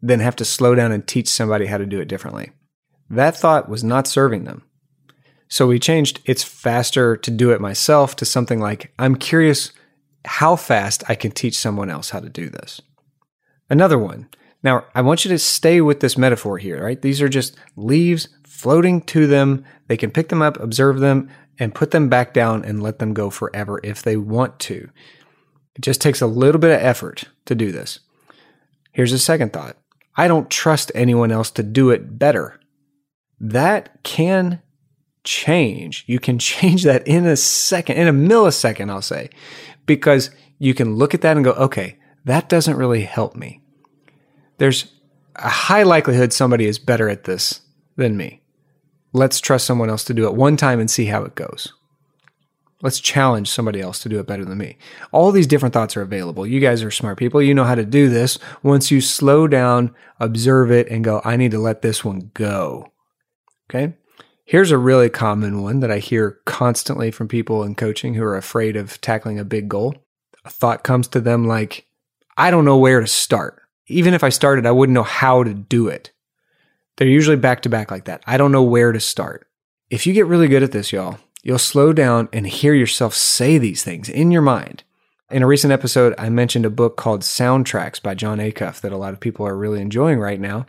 than 0.00 0.20
have 0.20 0.36
to 0.36 0.44
slow 0.44 0.74
down 0.74 0.92
and 0.92 1.06
teach 1.06 1.28
somebody 1.28 1.66
how 1.66 1.78
to 1.78 1.86
do 1.86 2.00
it 2.00 2.08
differently. 2.08 2.50
That 3.10 3.36
thought 3.36 3.68
was 3.68 3.84
not 3.84 4.06
serving 4.06 4.44
them. 4.44 4.64
So 5.48 5.66
we 5.66 5.78
changed 5.78 6.20
it's 6.24 6.44
faster 6.44 7.16
to 7.16 7.30
do 7.30 7.50
it 7.52 7.60
myself 7.60 8.16
to 8.16 8.24
something 8.24 8.60
like 8.60 8.92
I'm 8.98 9.16
curious 9.16 9.72
how 10.24 10.56
fast 10.56 11.02
I 11.08 11.14
can 11.14 11.30
teach 11.30 11.56
someone 11.56 11.90
else 11.90 12.10
how 12.10 12.20
to 12.20 12.28
do 12.28 12.50
this. 12.50 12.80
Another 13.70 13.98
one. 13.98 14.28
Now, 14.68 14.84
I 14.94 15.00
want 15.00 15.24
you 15.24 15.30
to 15.30 15.38
stay 15.38 15.80
with 15.80 16.00
this 16.00 16.18
metaphor 16.18 16.58
here, 16.58 16.84
right? 16.84 17.00
These 17.00 17.22
are 17.22 17.28
just 17.30 17.56
leaves 17.74 18.28
floating 18.44 19.00
to 19.04 19.26
them. 19.26 19.64
They 19.86 19.96
can 19.96 20.10
pick 20.10 20.28
them 20.28 20.42
up, 20.42 20.60
observe 20.60 21.00
them, 21.00 21.30
and 21.58 21.74
put 21.74 21.90
them 21.90 22.10
back 22.10 22.34
down 22.34 22.66
and 22.66 22.82
let 22.82 22.98
them 22.98 23.14
go 23.14 23.30
forever 23.30 23.80
if 23.82 24.02
they 24.02 24.18
want 24.18 24.58
to. 24.58 24.90
It 25.74 25.80
just 25.80 26.02
takes 26.02 26.20
a 26.20 26.26
little 26.26 26.60
bit 26.60 26.76
of 26.76 26.84
effort 26.84 27.24
to 27.46 27.54
do 27.54 27.72
this. 27.72 28.00
Here's 28.92 29.14
a 29.14 29.18
second 29.18 29.54
thought 29.54 29.78
I 30.18 30.28
don't 30.28 30.50
trust 30.50 30.92
anyone 30.94 31.32
else 31.32 31.50
to 31.52 31.62
do 31.62 31.88
it 31.88 32.18
better. 32.18 32.60
That 33.40 34.02
can 34.02 34.60
change. 35.24 36.04
You 36.06 36.20
can 36.20 36.38
change 36.52 36.82
that 36.82 37.08
in 37.08 37.24
a 37.24 37.36
second, 37.36 37.96
in 37.96 38.06
a 38.06 38.12
millisecond, 38.12 38.90
I'll 38.90 39.00
say, 39.00 39.30
because 39.86 40.30
you 40.58 40.74
can 40.74 40.96
look 40.96 41.14
at 41.14 41.22
that 41.22 41.38
and 41.38 41.44
go, 41.44 41.52
okay, 41.52 41.96
that 42.26 42.50
doesn't 42.50 42.76
really 42.76 43.04
help 43.04 43.34
me. 43.34 43.62
There's 44.58 44.92
a 45.36 45.48
high 45.48 45.84
likelihood 45.84 46.32
somebody 46.32 46.66
is 46.66 46.78
better 46.78 47.08
at 47.08 47.24
this 47.24 47.60
than 47.96 48.16
me. 48.16 48.42
Let's 49.12 49.40
trust 49.40 49.66
someone 49.66 49.88
else 49.88 50.04
to 50.04 50.14
do 50.14 50.26
it 50.26 50.34
one 50.34 50.56
time 50.56 50.80
and 50.80 50.90
see 50.90 51.06
how 51.06 51.22
it 51.22 51.34
goes. 51.34 51.72
Let's 52.80 53.00
challenge 53.00 53.50
somebody 53.50 53.80
else 53.80 53.98
to 54.00 54.08
do 54.08 54.20
it 54.20 54.26
better 54.26 54.44
than 54.44 54.58
me. 54.58 54.78
All 55.10 55.32
these 55.32 55.48
different 55.48 55.72
thoughts 55.72 55.96
are 55.96 56.02
available. 56.02 56.46
You 56.46 56.60
guys 56.60 56.82
are 56.84 56.92
smart 56.92 57.18
people. 57.18 57.42
You 57.42 57.52
know 57.52 57.64
how 57.64 57.74
to 57.74 57.84
do 57.84 58.08
this. 58.08 58.38
Once 58.62 58.90
you 58.90 59.00
slow 59.00 59.48
down, 59.48 59.94
observe 60.20 60.70
it, 60.70 60.88
and 60.88 61.02
go, 61.02 61.20
I 61.24 61.36
need 61.36 61.50
to 61.52 61.58
let 61.58 61.82
this 61.82 62.04
one 62.04 62.30
go. 62.34 62.92
Okay. 63.68 63.94
Here's 64.44 64.70
a 64.70 64.78
really 64.78 65.10
common 65.10 65.60
one 65.60 65.80
that 65.80 65.90
I 65.90 65.98
hear 65.98 66.38
constantly 66.44 67.10
from 67.10 67.26
people 67.26 67.64
in 67.64 67.74
coaching 67.74 68.14
who 68.14 68.22
are 68.22 68.36
afraid 68.36 68.76
of 68.76 69.00
tackling 69.00 69.38
a 69.38 69.44
big 69.44 69.68
goal. 69.68 69.96
A 70.44 70.50
thought 70.50 70.84
comes 70.84 71.08
to 71.08 71.20
them 71.20 71.46
like, 71.46 71.84
I 72.36 72.50
don't 72.50 72.64
know 72.64 72.78
where 72.78 73.00
to 73.00 73.06
start. 73.06 73.60
Even 73.88 74.14
if 74.14 74.22
I 74.22 74.28
started, 74.28 74.66
I 74.66 74.70
wouldn't 74.70 74.94
know 74.94 75.02
how 75.02 75.42
to 75.42 75.54
do 75.54 75.88
it. 75.88 76.12
They're 76.96 77.08
usually 77.08 77.36
back 77.36 77.62
to 77.62 77.68
back 77.68 77.90
like 77.90 78.04
that. 78.04 78.22
I 78.26 78.36
don't 78.36 78.52
know 78.52 78.62
where 78.62 78.92
to 78.92 79.00
start. 79.00 79.46
If 79.90 80.06
you 80.06 80.12
get 80.12 80.26
really 80.26 80.48
good 80.48 80.62
at 80.62 80.72
this, 80.72 80.92
y'all, 80.92 81.18
you'll 81.42 81.58
slow 81.58 81.92
down 81.92 82.28
and 82.32 82.46
hear 82.46 82.74
yourself 82.74 83.14
say 83.14 83.56
these 83.56 83.82
things 83.82 84.08
in 84.08 84.30
your 84.30 84.42
mind. 84.42 84.84
In 85.30 85.42
a 85.42 85.46
recent 85.46 85.72
episode, 85.72 86.14
I 86.18 86.28
mentioned 86.28 86.64
a 86.64 86.70
book 86.70 86.96
called 86.96 87.20
Soundtracks 87.20 88.02
by 88.02 88.14
Jon 88.14 88.38
Acuff 88.38 88.80
that 88.80 88.92
a 88.92 88.96
lot 88.96 89.12
of 89.12 89.20
people 89.20 89.46
are 89.46 89.56
really 89.56 89.80
enjoying 89.80 90.18
right 90.18 90.40
now. 90.40 90.66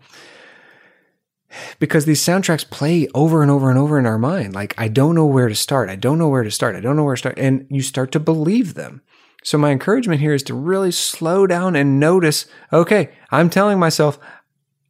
Because 1.80 2.06
these 2.06 2.22
soundtracks 2.22 2.70
play 2.70 3.08
over 3.16 3.42
and 3.42 3.50
over 3.50 3.70
and 3.70 3.80
over 3.80 3.98
in 3.98 4.06
our 4.06 4.20
mind. 4.20 4.54
Like, 4.54 4.76
I 4.78 4.88
don't 4.88 5.16
know 5.16 5.26
where 5.26 5.50
to 5.50 5.56
start. 5.56 5.90
I 5.90 5.96
don't 5.96 6.20
know 6.20 6.30
where 6.30 6.44
to 6.44 6.52
start. 6.52 6.76
I 6.76 6.80
don't 6.80 6.96
know 6.96 7.04
where 7.04 7.16
to 7.16 7.20
start. 7.20 7.40
And 7.40 7.66
you 7.70 7.82
start 7.82 8.12
to 8.12 8.20
believe 8.20 8.76
them. 8.76 9.02
So, 9.44 9.58
my 9.58 9.72
encouragement 9.72 10.22
here 10.22 10.34
is 10.34 10.44
to 10.44 10.54
really 10.54 10.92
slow 10.92 11.48
down 11.48 11.76
and 11.76 12.00
notice 12.00 12.46
okay, 12.74 13.10
I'm 13.32 13.50
telling 13.50 13.80
myself, 13.80 14.20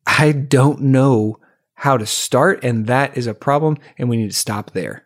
I 0.05 0.31
don't 0.31 0.81
know 0.81 1.39
how 1.75 1.97
to 1.97 2.05
start, 2.05 2.63
and 2.63 2.87
that 2.87 3.17
is 3.17 3.27
a 3.27 3.33
problem, 3.33 3.77
and 3.97 4.09
we 4.09 4.17
need 4.17 4.31
to 4.31 4.37
stop 4.37 4.71
there. 4.71 5.05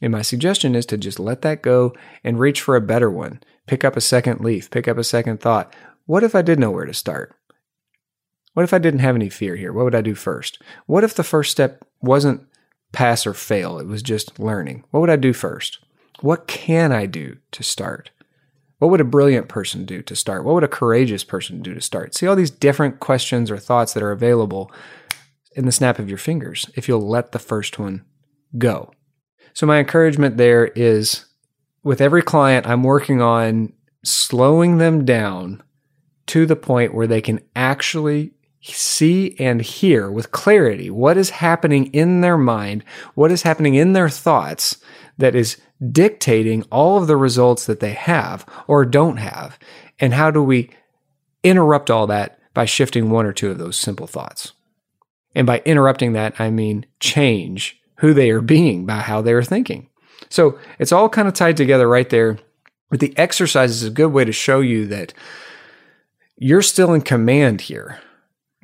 And 0.00 0.12
my 0.12 0.22
suggestion 0.22 0.74
is 0.74 0.86
to 0.86 0.96
just 0.96 1.20
let 1.20 1.42
that 1.42 1.62
go 1.62 1.94
and 2.24 2.38
reach 2.38 2.60
for 2.62 2.74
a 2.74 2.80
better 2.80 3.10
one. 3.10 3.40
Pick 3.66 3.84
up 3.84 3.96
a 3.96 4.00
second 4.00 4.40
leaf, 4.40 4.70
pick 4.70 4.88
up 4.88 4.96
a 4.96 5.04
second 5.04 5.40
thought. 5.40 5.74
What 6.06 6.24
if 6.24 6.34
I 6.34 6.42
did 6.42 6.58
know 6.58 6.70
where 6.70 6.86
to 6.86 6.94
start? 6.94 7.36
What 8.54 8.64
if 8.64 8.74
I 8.74 8.78
didn't 8.78 9.00
have 9.00 9.14
any 9.14 9.28
fear 9.28 9.56
here? 9.56 9.72
What 9.72 9.84
would 9.84 9.94
I 9.94 10.00
do 10.00 10.14
first? 10.14 10.60
What 10.86 11.04
if 11.04 11.14
the 11.14 11.22
first 11.22 11.52
step 11.52 11.84
wasn't 12.00 12.46
pass 12.92 13.26
or 13.26 13.34
fail? 13.34 13.78
It 13.78 13.86
was 13.86 14.02
just 14.02 14.40
learning. 14.40 14.84
What 14.90 15.00
would 15.00 15.10
I 15.10 15.16
do 15.16 15.32
first? 15.32 15.78
What 16.20 16.46
can 16.46 16.92
I 16.92 17.06
do 17.06 17.36
to 17.52 17.62
start? 17.62 18.10
What 18.80 18.90
would 18.90 19.00
a 19.00 19.04
brilliant 19.04 19.48
person 19.48 19.84
do 19.84 20.00
to 20.02 20.16
start? 20.16 20.42
What 20.42 20.54
would 20.54 20.64
a 20.64 20.68
courageous 20.68 21.22
person 21.22 21.60
do 21.60 21.74
to 21.74 21.82
start? 21.82 22.14
See 22.14 22.26
all 22.26 22.34
these 22.34 22.50
different 22.50 22.98
questions 22.98 23.50
or 23.50 23.58
thoughts 23.58 23.92
that 23.92 24.02
are 24.02 24.10
available 24.10 24.72
in 25.54 25.66
the 25.66 25.72
snap 25.72 25.98
of 25.98 26.08
your 26.08 26.16
fingers 26.16 26.68
if 26.74 26.88
you'll 26.88 27.06
let 27.06 27.32
the 27.32 27.38
first 27.38 27.78
one 27.78 28.06
go. 28.56 28.90
So, 29.52 29.66
my 29.66 29.78
encouragement 29.78 30.38
there 30.38 30.68
is 30.68 31.26
with 31.82 32.00
every 32.00 32.22
client, 32.22 32.66
I'm 32.66 32.82
working 32.82 33.20
on 33.20 33.74
slowing 34.02 34.78
them 34.78 35.04
down 35.04 35.62
to 36.28 36.46
the 36.46 36.56
point 36.56 36.94
where 36.94 37.06
they 37.06 37.20
can 37.20 37.40
actually 37.54 38.32
see 38.62 39.36
and 39.38 39.60
hear 39.60 40.10
with 40.10 40.32
clarity 40.32 40.88
what 40.88 41.18
is 41.18 41.30
happening 41.30 41.86
in 41.88 42.22
their 42.22 42.38
mind, 42.38 42.82
what 43.14 43.30
is 43.30 43.42
happening 43.42 43.74
in 43.74 43.92
their 43.92 44.08
thoughts 44.08 44.78
that 45.18 45.34
is 45.34 45.60
dictating 45.90 46.62
all 46.70 46.98
of 46.98 47.06
the 47.06 47.16
results 47.16 47.66
that 47.66 47.80
they 47.80 47.92
have 47.92 48.44
or 48.66 48.84
don't 48.84 49.16
have. 49.16 49.58
And 49.98 50.14
how 50.14 50.30
do 50.30 50.42
we 50.42 50.70
interrupt 51.42 51.90
all 51.90 52.06
that 52.08 52.38
by 52.52 52.64
shifting 52.64 53.10
one 53.10 53.26
or 53.26 53.32
two 53.32 53.50
of 53.50 53.58
those 53.58 53.76
simple 53.76 54.06
thoughts? 54.06 54.52
And 55.34 55.46
by 55.46 55.62
interrupting 55.64 56.12
that, 56.14 56.40
I 56.40 56.50
mean 56.50 56.86
change 56.98 57.80
who 57.96 58.12
they 58.14 58.30
are 58.30 58.40
being 58.40 58.86
by 58.86 58.96
how 58.96 59.20
they 59.20 59.32
are 59.32 59.42
thinking. 59.42 59.88
So 60.28 60.58
it's 60.78 60.92
all 60.92 61.08
kind 61.08 61.28
of 61.28 61.34
tied 61.34 61.56
together 61.56 61.88
right 61.88 62.08
there. 62.08 62.38
But 62.90 63.00
the 63.00 63.16
exercise 63.16 63.70
is 63.70 63.84
a 63.84 63.90
good 63.90 64.08
way 64.08 64.24
to 64.24 64.32
show 64.32 64.60
you 64.60 64.86
that 64.88 65.14
you're 66.36 66.62
still 66.62 66.92
in 66.92 67.02
command 67.02 67.60
here, 67.60 68.00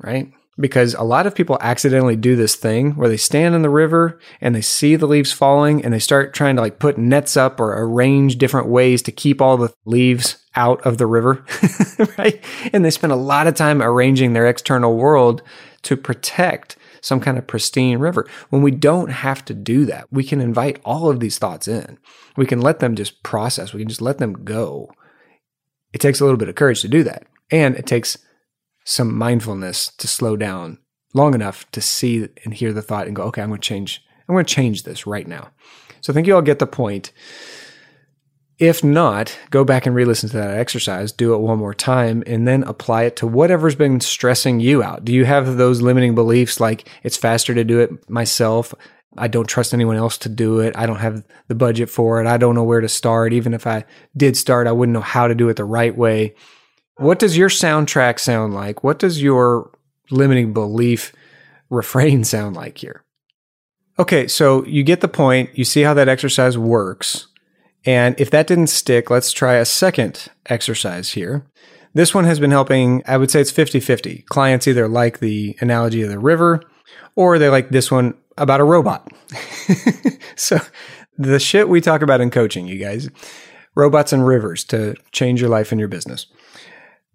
right? 0.01 0.31
Because 0.59 0.95
a 0.95 1.03
lot 1.03 1.27
of 1.27 1.35
people 1.35 1.57
accidentally 1.61 2.15
do 2.15 2.35
this 2.35 2.55
thing 2.55 2.95
where 2.95 3.09
they 3.09 3.17
stand 3.17 3.53
in 3.53 3.61
the 3.61 3.69
river 3.69 4.19
and 4.41 4.55
they 4.55 4.61
see 4.61 4.95
the 4.95 5.05
leaves 5.05 5.31
falling 5.31 5.85
and 5.85 5.93
they 5.93 5.99
start 5.99 6.33
trying 6.33 6.55
to 6.55 6.61
like 6.63 6.79
put 6.79 6.97
nets 6.97 7.37
up 7.37 7.59
or 7.59 7.79
arrange 7.79 8.37
different 8.37 8.67
ways 8.67 9.03
to 9.03 9.11
keep 9.11 9.39
all 9.39 9.57
the 9.57 9.73
leaves 9.85 10.37
out 10.55 10.83
of 10.85 10.97
the 10.97 11.05
river, 11.05 11.45
right? 12.17 12.43
And 12.73 12.83
they 12.83 12.89
spend 12.89 13.13
a 13.13 13.17
lot 13.17 13.45
of 13.45 13.53
time 13.53 13.81
arranging 13.81 14.33
their 14.33 14.47
external 14.47 14.97
world 14.97 15.43
to 15.83 15.95
protect 15.95 16.75
some 17.01 17.19
kind 17.19 17.37
of 17.37 17.47
pristine 17.47 17.99
river. 17.99 18.27
When 18.49 18.61
we 18.61 18.71
don't 18.71 19.09
have 19.09 19.45
to 19.45 19.53
do 19.53 19.85
that, 19.85 20.07
we 20.11 20.23
can 20.23 20.41
invite 20.41 20.81
all 20.83 21.09
of 21.09 21.19
these 21.19 21.37
thoughts 21.37 21.67
in. 21.67 21.97
We 22.35 22.45
can 22.45 22.61
let 22.61 22.79
them 22.79 22.95
just 22.95 23.23
process, 23.23 23.73
we 23.73 23.81
can 23.81 23.89
just 23.89 24.01
let 24.01 24.17
them 24.17 24.43
go. 24.43 24.91
It 25.93 26.01
takes 26.01 26.19
a 26.19 26.25
little 26.25 26.37
bit 26.37 26.49
of 26.49 26.55
courage 26.55 26.81
to 26.81 26.87
do 26.87 27.03
that. 27.03 27.23
And 27.49 27.75
it 27.75 27.85
takes 27.85 28.17
some 28.87 29.13
mindfulness 29.13 29.91
to 29.97 30.07
slow 30.07 30.37
down 30.37 30.77
long 31.13 31.35
enough 31.35 31.69
to 31.71 31.81
see 31.81 32.29
and 32.45 32.53
hear 32.53 32.71
the 32.71 32.81
thought 32.81 33.05
and 33.05 33.15
go, 33.15 33.23
okay, 33.23 33.41
I'm 33.41 33.49
going 33.49 33.59
to 33.59 33.67
change. 33.67 34.01
I'm 34.27 34.33
going 34.33 34.45
to 34.45 34.53
change 34.53 34.83
this 34.83 35.05
right 35.05 35.27
now. 35.27 35.49
So 35.99 36.11
I 36.11 36.13
think 36.13 36.25
you 36.25 36.33
all 36.33 36.41
get 36.41 36.59
the 36.59 36.67
point. 36.67 37.11
If 38.59 38.85
not, 38.85 39.37
go 39.49 39.65
back 39.65 39.85
and 39.85 39.93
re 39.93 40.05
listen 40.05 40.29
to 40.29 40.37
that 40.37 40.57
exercise, 40.57 41.11
do 41.11 41.33
it 41.33 41.39
one 41.39 41.59
more 41.59 41.73
time, 41.73 42.23
and 42.25 42.47
then 42.47 42.63
apply 42.63 43.03
it 43.03 43.17
to 43.17 43.27
whatever's 43.27 43.75
been 43.75 43.99
stressing 43.99 44.61
you 44.61 44.81
out. 44.81 45.03
Do 45.03 45.13
you 45.13 45.25
have 45.25 45.57
those 45.57 45.81
limiting 45.81 46.15
beliefs 46.15 46.61
like 46.61 46.87
it's 47.03 47.17
faster 47.17 47.53
to 47.53 47.65
do 47.65 47.81
it 47.81 48.09
myself? 48.09 48.73
I 49.17 49.27
don't 49.27 49.49
trust 49.49 49.73
anyone 49.73 49.97
else 49.97 50.17
to 50.19 50.29
do 50.29 50.59
it. 50.61 50.77
I 50.77 50.85
don't 50.85 50.99
have 50.99 51.25
the 51.49 51.55
budget 51.55 51.89
for 51.89 52.21
it. 52.21 52.27
I 52.27 52.37
don't 52.37 52.55
know 52.55 52.63
where 52.63 52.81
to 52.81 52.89
start. 52.89 53.33
Even 53.33 53.53
if 53.53 53.67
I 53.67 53.83
did 54.15 54.37
start, 54.37 54.65
I 54.65 54.71
wouldn't 54.71 54.93
know 54.93 55.01
how 55.01 55.27
to 55.27 55.35
do 55.35 55.49
it 55.49 55.57
the 55.57 55.65
right 55.65 55.95
way. 55.95 56.35
What 56.97 57.19
does 57.19 57.37
your 57.37 57.49
soundtrack 57.49 58.19
sound 58.19 58.53
like? 58.53 58.83
What 58.83 58.99
does 58.99 59.21
your 59.21 59.71
limiting 60.09 60.53
belief 60.53 61.13
refrain 61.69 62.23
sound 62.23 62.55
like 62.55 62.79
here? 62.79 63.03
Okay, 63.99 64.27
so 64.27 64.65
you 64.65 64.83
get 64.83 65.01
the 65.01 65.07
point. 65.07 65.57
You 65.57 65.63
see 65.63 65.81
how 65.81 65.93
that 65.95 66.09
exercise 66.09 66.57
works. 66.57 67.27
And 67.85 68.19
if 68.19 68.29
that 68.31 68.47
didn't 68.47 68.67
stick, 68.67 69.09
let's 69.09 69.31
try 69.31 69.53
a 69.53 69.65
second 69.65 70.27
exercise 70.47 71.11
here. 71.11 71.45
This 71.93 72.13
one 72.13 72.25
has 72.25 72.39
been 72.39 72.51
helping, 72.51 73.01
I 73.07 73.17
would 73.17 73.31
say 73.31 73.41
it's 73.41 73.51
50 73.51 73.79
50. 73.79 74.23
Clients 74.27 74.67
either 74.67 74.87
like 74.87 75.19
the 75.19 75.55
analogy 75.61 76.01
of 76.03 76.09
the 76.09 76.19
river 76.19 76.61
or 77.15 77.39
they 77.39 77.49
like 77.49 77.69
this 77.69 77.89
one 77.89 78.13
about 78.37 78.59
a 78.59 78.63
robot. 78.63 79.11
so, 80.35 80.59
the 81.17 81.39
shit 81.39 81.69
we 81.69 81.81
talk 81.81 82.03
about 82.03 82.21
in 82.21 82.29
coaching, 82.29 82.67
you 82.67 82.77
guys, 82.77 83.09
robots 83.75 84.13
and 84.13 84.27
rivers 84.27 84.63
to 84.65 84.95
change 85.11 85.41
your 85.41 85.49
life 85.49 85.71
and 85.71 85.79
your 85.79 85.89
business. 85.89 86.27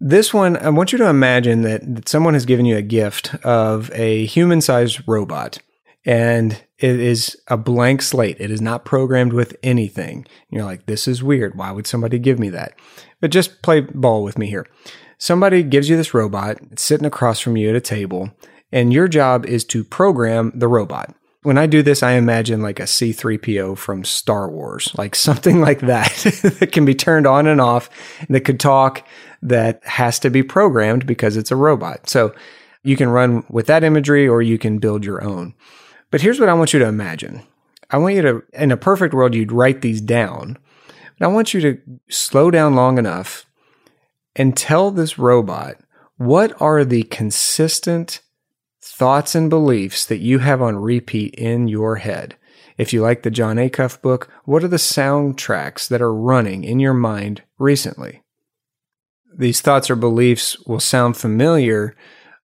This 0.05 0.33
one, 0.33 0.57
I 0.57 0.67
want 0.67 0.91
you 0.91 0.97
to 0.97 1.07
imagine 1.07 1.61
that, 1.61 1.95
that 1.95 2.09
someone 2.09 2.33
has 2.33 2.45
given 2.45 2.65
you 2.65 2.75
a 2.75 2.81
gift 2.81 3.35
of 3.35 3.89
a 3.93 4.25
human 4.25 4.59
sized 4.59 5.01
robot 5.07 5.59
and 6.05 6.61
it 6.77 6.99
is 6.99 7.37
a 7.47 7.55
blank 7.55 8.01
slate. 8.01 8.35
It 8.37 8.51
is 8.51 8.59
not 8.59 8.83
programmed 8.83 9.31
with 9.31 9.55
anything. 9.63 10.17
And 10.17 10.25
you're 10.51 10.65
like, 10.65 10.87
this 10.87 11.07
is 11.07 11.23
weird. 11.23 11.55
Why 11.55 11.71
would 11.71 11.87
somebody 11.87 12.19
give 12.19 12.37
me 12.37 12.49
that? 12.49 12.73
But 13.21 13.31
just 13.31 13.61
play 13.61 13.79
ball 13.79 14.25
with 14.25 14.37
me 14.37 14.47
here. 14.47 14.67
Somebody 15.19 15.63
gives 15.63 15.87
you 15.87 15.95
this 15.95 16.13
robot, 16.13 16.57
it's 16.69 16.83
sitting 16.83 17.07
across 17.07 17.39
from 17.39 17.55
you 17.55 17.69
at 17.69 17.75
a 17.77 17.79
table, 17.79 18.29
and 18.73 18.91
your 18.91 19.07
job 19.07 19.45
is 19.45 19.63
to 19.63 19.85
program 19.85 20.51
the 20.53 20.67
robot. 20.67 21.15
When 21.43 21.57
I 21.57 21.65
do 21.65 21.83
this, 21.83 22.01
I 22.01 22.13
imagine 22.13 22.61
like 22.61 22.79
a 22.79 22.83
C3PO 22.83 23.77
from 23.77 24.03
Star 24.03 24.49
Wars, 24.49 24.93
like 24.97 25.15
something 25.29 25.61
like 25.61 25.81
that 25.81 26.11
that 26.59 26.71
can 26.71 26.85
be 26.85 26.95
turned 26.95 27.27
on 27.27 27.47
and 27.47 27.61
off, 27.61 27.89
that 28.29 28.41
could 28.41 28.59
talk, 28.59 29.07
that 29.41 29.85
has 29.85 30.19
to 30.19 30.29
be 30.29 30.41
programmed 30.41 31.05
because 31.05 31.37
it's 31.37 31.51
a 31.51 31.55
robot. 31.55 32.09
So 32.09 32.33
you 32.83 32.97
can 32.97 33.09
run 33.09 33.43
with 33.49 33.67
that 33.67 33.83
imagery 33.83 34.27
or 34.27 34.41
you 34.41 34.57
can 34.57 34.79
build 34.79 35.05
your 35.05 35.23
own. 35.23 35.53
But 36.11 36.21
here's 36.21 36.39
what 36.39 36.49
I 36.49 36.53
want 36.53 36.73
you 36.73 36.79
to 36.79 36.87
imagine. 36.87 37.43
I 37.89 37.97
want 37.97 38.15
you 38.15 38.21
to, 38.23 38.43
in 38.53 38.71
a 38.71 38.77
perfect 38.77 39.13
world, 39.13 39.35
you'd 39.35 39.51
write 39.51 39.81
these 39.81 40.01
down. 40.01 40.57
But 41.17 41.25
I 41.25 41.29
want 41.29 41.53
you 41.53 41.61
to 41.61 41.79
slow 42.09 42.51
down 42.51 42.75
long 42.75 42.97
enough 42.97 43.45
and 44.35 44.57
tell 44.57 44.91
this 44.91 45.19
robot 45.19 45.75
what 46.17 46.59
are 46.61 46.83
the 46.85 47.03
consistent 47.03 48.21
thoughts 48.83 49.33
and 49.33 49.49
beliefs 49.49 50.05
that 50.05 50.19
you 50.19 50.39
have 50.39 50.61
on 50.61 50.75
repeat 50.75 51.33
in 51.35 51.67
your 51.67 51.95
head. 51.95 52.35
If 52.77 52.91
you 52.91 53.01
like 53.01 53.23
the 53.23 53.31
Jon 53.31 53.55
Acuff 53.55 54.01
book, 54.01 54.29
what 54.45 54.63
are 54.63 54.67
the 54.67 54.77
soundtracks 54.77 55.87
that 55.87 56.01
are 56.01 56.13
running 56.13 56.63
in 56.63 56.79
your 56.79 56.93
mind 56.93 57.43
recently? 57.57 58.23
These 59.35 59.61
thoughts 59.61 59.89
or 59.89 59.95
beliefs 59.95 60.57
will 60.67 60.79
sound 60.79 61.15
familiar 61.15 61.95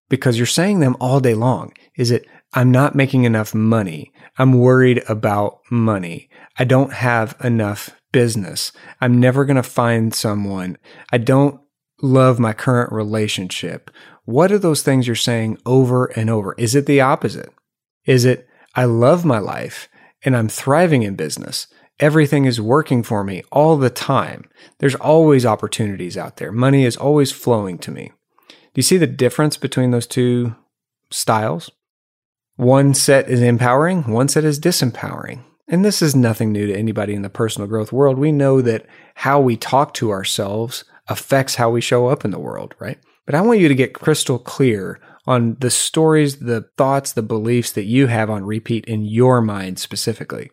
because 0.08 0.38
you're 0.38 0.46
saying 0.48 0.80
them 0.80 0.96
all 1.00 1.20
day 1.20 1.34
long. 1.34 1.74
Is 1.98 2.10
it, 2.10 2.26
I'm 2.54 2.72
not 2.72 2.96
making 2.96 3.26
enough 3.26 3.54
money. 3.54 4.12
I'm 4.38 4.54
worried 4.54 5.04
about 5.10 5.60
money. 5.70 6.30
I 6.58 6.64
don't 6.64 6.94
have 6.94 7.36
enough 7.44 7.92
business. 8.12 8.72
I'm 9.02 9.20
never 9.20 9.46
going 9.46 9.58
to 9.58 9.64
find 9.64 10.14
someone. 10.14 10.78
I 11.12 11.18
don't 11.18 11.60
love 12.02 12.40
my 12.40 12.54
current 12.54 12.92
relationship. 12.92 13.92
What 14.30 14.52
are 14.52 14.60
those 14.60 14.84
things 14.84 15.08
you're 15.08 15.16
saying 15.16 15.58
over 15.66 16.06
and 16.06 16.30
over? 16.30 16.54
Is 16.54 16.76
it 16.76 16.86
the 16.86 17.02
opposite? 17.02 17.52
Is 18.06 18.26
it, 18.26 18.48
I 18.76 18.86
love 18.86 19.26
my 19.26 19.40
life 19.40 19.90
and 20.24 20.38
I'm 20.38 20.48
thriving 20.48 21.02
in 21.02 21.16
business? 21.16 21.66
Everything 22.00 22.46
is 22.46 22.62
working 22.62 23.02
for 23.02 23.24
me 23.24 23.42
all 23.52 23.76
the 23.76 23.90
time. 23.90 24.48
There's 24.78 24.94
always 24.94 25.48
opportunities 25.48 26.16
out 26.16 26.38
there. 26.38 26.52
Money 26.52 26.86
is 26.86 26.96
always 26.96 27.32
flowing 27.32 27.80
to 27.80 27.90
me. 27.90 28.12
Do 28.48 28.56
you 28.76 28.84
see 28.84 28.98
the 28.98 29.08
difference 29.08 29.58
between 29.58 29.90
those 29.90 30.06
two 30.06 30.56
styles? 31.10 31.72
One 32.56 32.94
set 32.94 33.28
is 33.30 33.42
empowering, 33.42 34.12
one 34.12 34.28
set 34.28 34.44
is 34.44 34.60
disempowering. 34.60 35.44
And 35.68 35.84
this 35.84 36.04
is 36.04 36.16
nothing 36.16 36.52
new 36.52 36.68
to 36.68 36.78
anybody 36.78 37.16
in 37.16 37.24
the 37.24 37.32
personal 37.32 37.68
growth 37.68 37.92
world. 37.92 38.20
We 38.20 38.32
know 38.32 38.62
that 38.62 38.86
how 39.16 39.40
we 39.40 39.58
talk 39.58 39.96
to 39.96 40.12
ourselves 40.12 40.84
affects 41.08 41.56
how 41.56 41.72
we 41.72 41.82
show 41.82 42.06
up 42.06 42.24
in 42.24 42.30
the 42.30 42.38
world, 42.38 42.76
right? 42.78 43.00
But 43.30 43.36
I 43.36 43.42
want 43.42 43.60
you 43.60 43.68
to 43.68 43.76
get 43.76 43.94
crystal 43.94 44.40
clear 44.40 45.00
on 45.28 45.56
the 45.60 45.70
stories, 45.70 46.40
the 46.40 46.68
thoughts, 46.80 47.14
the 47.14 47.22
beliefs 47.22 47.72
that 47.74 47.84
you 47.84 48.08
have 48.08 48.28
on 48.28 48.44
repeat 48.44 48.86
in 48.86 49.06
your 49.06 49.40
mind 49.40 49.78
specifically. 49.78 50.50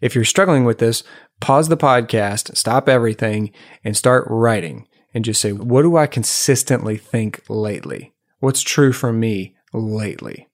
If 0.00 0.14
you're 0.14 0.22
struggling 0.22 0.64
with 0.64 0.78
this, 0.78 1.02
pause 1.40 1.66
the 1.66 1.76
podcast, 1.76 2.56
stop 2.56 2.88
everything, 2.88 3.50
and 3.82 3.96
start 3.96 4.28
writing 4.30 4.86
and 5.12 5.24
just 5.24 5.40
say, 5.40 5.50
what 5.50 5.82
do 5.82 5.96
I 5.96 6.06
consistently 6.06 6.96
think 6.96 7.42
lately? 7.48 8.14
What's 8.38 8.62
true 8.62 8.92
for 8.92 9.12
me 9.12 9.56
lately? 9.72 10.46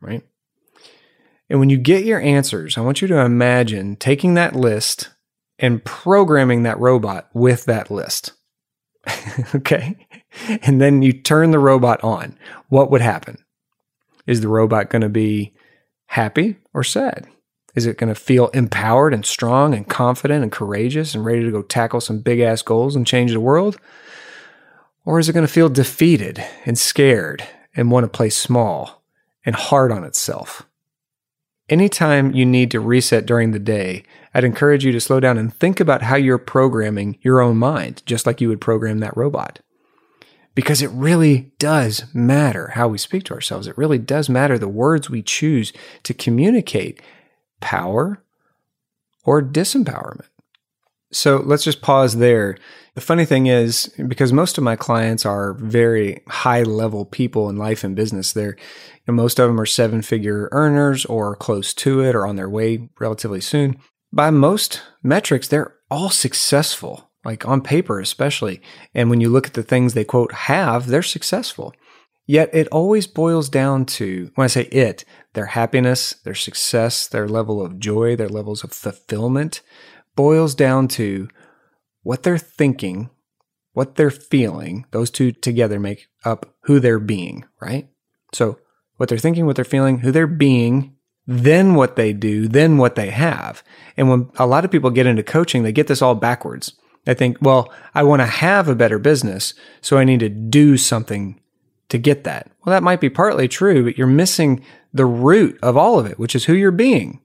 right? 0.00 0.22
And 1.50 1.58
when 1.58 1.68
you 1.68 1.78
get 1.78 2.04
your 2.04 2.20
answers, 2.20 2.78
I 2.78 2.82
want 2.82 3.02
you 3.02 3.08
to 3.08 3.18
imagine 3.18 3.96
taking 3.96 4.34
that 4.34 4.54
list 4.54 5.10
and 5.58 5.84
programming 5.84 6.62
that 6.62 6.78
robot 6.78 7.28
with 7.34 7.64
that 7.64 7.90
list. 7.90 8.34
okay. 9.56 9.96
And 10.62 10.80
then 10.80 11.02
you 11.02 11.12
turn 11.12 11.50
the 11.50 11.58
robot 11.58 12.02
on. 12.02 12.38
What 12.68 12.90
would 12.90 13.02
happen? 13.02 13.38
Is 14.26 14.40
the 14.40 14.48
robot 14.48 14.88
going 14.88 15.02
to 15.02 15.08
be 15.08 15.52
happy 16.06 16.56
or 16.72 16.82
sad? 16.82 17.26
Is 17.74 17.86
it 17.86 17.98
going 17.98 18.12
to 18.12 18.18
feel 18.18 18.48
empowered 18.48 19.12
and 19.14 19.26
strong 19.26 19.74
and 19.74 19.88
confident 19.88 20.42
and 20.42 20.50
courageous 20.50 21.14
and 21.14 21.24
ready 21.24 21.42
to 21.44 21.50
go 21.50 21.62
tackle 21.62 22.00
some 22.00 22.20
big 22.20 22.40
ass 22.40 22.62
goals 22.62 22.96
and 22.96 23.06
change 23.06 23.32
the 23.32 23.40
world? 23.40 23.78
Or 25.04 25.18
is 25.18 25.28
it 25.28 25.32
going 25.32 25.46
to 25.46 25.52
feel 25.52 25.68
defeated 25.68 26.42
and 26.64 26.78
scared 26.78 27.46
and 27.74 27.90
want 27.90 28.04
to 28.04 28.08
play 28.08 28.30
small 28.30 29.02
and 29.44 29.54
hard 29.54 29.92
on 29.92 30.04
itself. 30.04 30.66
Anytime 31.68 32.34
you 32.34 32.44
need 32.44 32.70
to 32.72 32.80
reset 32.80 33.24
during 33.24 33.52
the 33.52 33.58
day, 33.58 34.04
I'd 34.34 34.44
encourage 34.44 34.84
you 34.84 34.92
to 34.92 35.00
slow 35.00 35.20
down 35.20 35.38
and 35.38 35.54
think 35.54 35.80
about 35.80 36.02
how 36.02 36.16
you're 36.16 36.38
programming 36.38 37.18
your 37.22 37.40
own 37.40 37.56
mind, 37.56 38.02
just 38.04 38.26
like 38.26 38.40
you 38.40 38.48
would 38.48 38.60
program 38.60 38.98
that 38.98 39.16
robot. 39.16 39.60
Because 40.54 40.82
it 40.82 40.90
really 40.90 41.52
does 41.58 42.04
matter 42.14 42.68
how 42.74 42.88
we 42.88 42.98
speak 42.98 43.24
to 43.24 43.34
ourselves. 43.34 43.66
It 43.66 43.78
really 43.78 43.98
does 43.98 44.28
matter 44.28 44.58
the 44.58 44.68
words 44.68 45.08
we 45.08 45.22
choose 45.22 45.72
to 46.02 46.12
communicate 46.12 47.00
power 47.60 48.22
or 49.24 49.42
disempowerment. 49.42 50.26
So 51.12 51.42
let's 51.44 51.64
just 51.64 51.82
pause 51.82 52.16
there. 52.16 52.56
The 52.94 53.00
funny 53.02 53.24
thing 53.24 53.46
is, 53.46 53.92
because 54.08 54.32
most 54.32 54.56
of 54.56 54.64
my 54.64 54.76
clients 54.76 55.24
are 55.26 55.54
very 55.54 56.22
high 56.26 56.62
level 56.62 57.04
people 57.04 57.48
in 57.48 57.56
life 57.56 57.84
and 57.84 57.94
business, 57.94 58.32
they're 58.32 58.56
you 59.06 59.12
know, 59.12 59.14
most 59.14 59.38
of 59.38 59.48
them 59.48 59.60
are 59.60 59.66
seven 59.66 60.02
figure 60.02 60.48
earners 60.52 61.04
or 61.06 61.34
close 61.34 61.74
to 61.74 62.00
it 62.00 62.14
or 62.14 62.26
on 62.26 62.36
their 62.36 62.48
way 62.48 62.88
relatively 63.00 63.40
soon. 63.40 63.78
By 64.12 64.30
most 64.30 64.82
metrics, 65.02 65.48
they're 65.48 65.74
all 65.90 66.10
successful, 66.10 67.10
like 67.24 67.46
on 67.46 67.60
paper, 67.60 68.00
especially. 68.00 68.60
And 68.94 69.10
when 69.10 69.20
you 69.20 69.28
look 69.28 69.46
at 69.46 69.54
the 69.54 69.62
things 69.62 69.94
they 69.94 70.04
quote 70.04 70.32
have, 70.32 70.86
they're 70.86 71.02
successful. 71.02 71.74
Yet 72.26 72.50
it 72.54 72.68
always 72.68 73.06
boils 73.06 73.48
down 73.48 73.84
to, 73.86 74.30
when 74.36 74.44
I 74.44 74.48
say 74.48 74.62
it, 74.66 75.04
their 75.34 75.46
happiness, 75.46 76.14
their 76.24 76.34
success, 76.34 77.08
their 77.08 77.28
level 77.28 77.60
of 77.60 77.78
joy, 77.78 78.16
their 78.16 78.28
levels 78.28 78.62
of 78.62 78.72
fulfillment 78.72 79.60
boils 80.14 80.54
down 80.54 80.88
to 80.88 81.28
what 82.02 82.22
they're 82.22 82.38
thinking, 82.38 83.10
what 83.72 83.96
they're 83.96 84.10
feeling. 84.10 84.86
Those 84.92 85.10
two 85.10 85.32
together 85.32 85.80
make 85.80 86.08
up 86.24 86.54
who 86.62 86.78
they're 86.78 87.00
being, 87.00 87.44
right? 87.60 87.88
So 88.32 88.58
what 88.96 89.08
they're 89.08 89.18
thinking, 89.18 89.46
what 89.46 89.56
they're 89.56 89.64
feeling, 89.64 89.98
who 89.98 90.12
they're 90.12 90.26
being, 90.26 90.94
then 91.26 91.74
what 91.74 91.96
they 91.96 92.12
do, 92.12 92.46
then 92.46 92.78
what 92.78 92.94
they 92.94 93.10
have. 93.10 93.62
And 93.96 94.08
when 94.08 94.30
a 94.36 94.46
lot 94.46 94.64
of 94.64 94.70
people 94.70 94.90
get 94.90 95.06
into 95.06 95.22
coaching, 95.22 95.62
they 95.62 95.72
get 95.72 95.86
this 95.86 96.02
all 96.02 96.14
backwards. 96.14 96.74
They 97.04 97.14
think, 97.14 97.38
well, 97.40 97.72
I 97.94 98.02
want 98.04 98.20
to 98.20 98.26
have 98.26 98.68
a 98.68 98.76
better 98.76 98.98
business, 98.98 99.54
so 99.80 99.98
I 99.98 100.04
need 100.04 100.20
to 100.20 100.28
do 100.28 100.76
something 100.76 101.40
to 101.88 101.98
get 101.98 102.24
that. 102.24 102.50
Well, 102.64 102.72
that 102.72 102.82
might 102.82 103.00
be 103.00 103.10
partly 103.10 103.48
true, 103.48 103.84
but 103.84 103.98
you're 103.98 104.06
missing 104.06 104.64
the 104.92 105.06
root 105.06 105.58
of 105.62 105.76
all 105.76 105.98
of 105.98 106.06
it, 106.06 106.18
which 106.18 106.34
is 106.34 106.44
who 106.44 106.54
you're 106.54 106.70
being. 106.70 107.20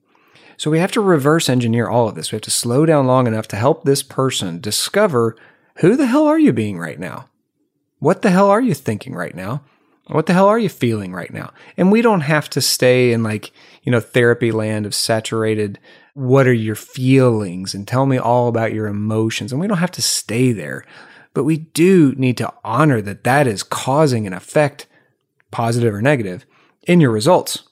So 0.58 0.72
we 0.72 0.80
have 0.80 0.92
to 0.94 1.02
reverse 1.02 1.50
engineer 1.50 1.88
all 1.88 2.10
of 2.10 2.16
this. 2.16 2.32
We 2.32 2.38
have 2.38 2.42
to 2.44 2.52
slow 2.52 2.86
down 2.86 3.06
long 3.06 3.28
enough 3.28 3.48
to 3.50 3.56
help 3.56 3.84
this 3.84 4.02
person 4.02 4.60
discover 4.60 5.36
who 5.78 5.96
the 5.96 6.08
hell 6.08 6.26
are 6.26 6.40
you 6.40 6.52
being 6.52 6.80
right 6.80 7.00
now? 7.00 7.30
What 8.00 8.24
the 8.24 8.32
hell 8.32 8.50
are 8.50 8.62
you 8.62 8.74
thinking 8.74 9.13
right 9.13 9.36
now? 9.36 9.63
What 10.08 10.26
the 10.26 10.34
hell 10.34 10.48
are 10.48 10.58
you 10.58 10.70
feeling 10.70 11.13
right 11.13 11.32
now? 11.32 11.52
And 11.76 11.92
we 11.92 12.02
don't 12.02 12.22
have 12.22 12.50
to 12.52 12.62
stay 12.62 13.12
in 13.12 13.24
like, 13.24 13.52
you 13.84 13.92
know, 13.92 14.00
therapy 14.00 14.52
land 14.52 14.86
of 14.86 14.96
saturated, 14.96 15.80
what 16.18 16.48
are 16.48 16.54
your 16.54 16.74
feelings 16.74 17.76
and 17.76 17.88
tell 17.88 18.08
me 18.08 18.18
all 18.18 18.48
about 18.48 18.74
your 18.74 18.88
emotions. 18.88 19.52
And 19.52 19.62
we 19.62 19.68
don't 19.68 19.78
have 19.78 19.92
to 19.92 20.02
stay 20.02 20.52
there, 20.52 20.84
but 21.36 21.44
we 21.44 21.58
do 21.58 22.16
need 22.18 22.38
to 22.38 22.52
honor 22.64 23.04
that 23.04 23.24
that 23.24 23.46
is 23.46 23.62
causing 23.62 24.26
an 24.26 24.34
effect, 24.34 24.88
positive 25.52 25.94
or 25.94 26.02
negative, 26.02 26.44
in 26.88 27.00
your 27.00 27.12
results. 27.12 27.70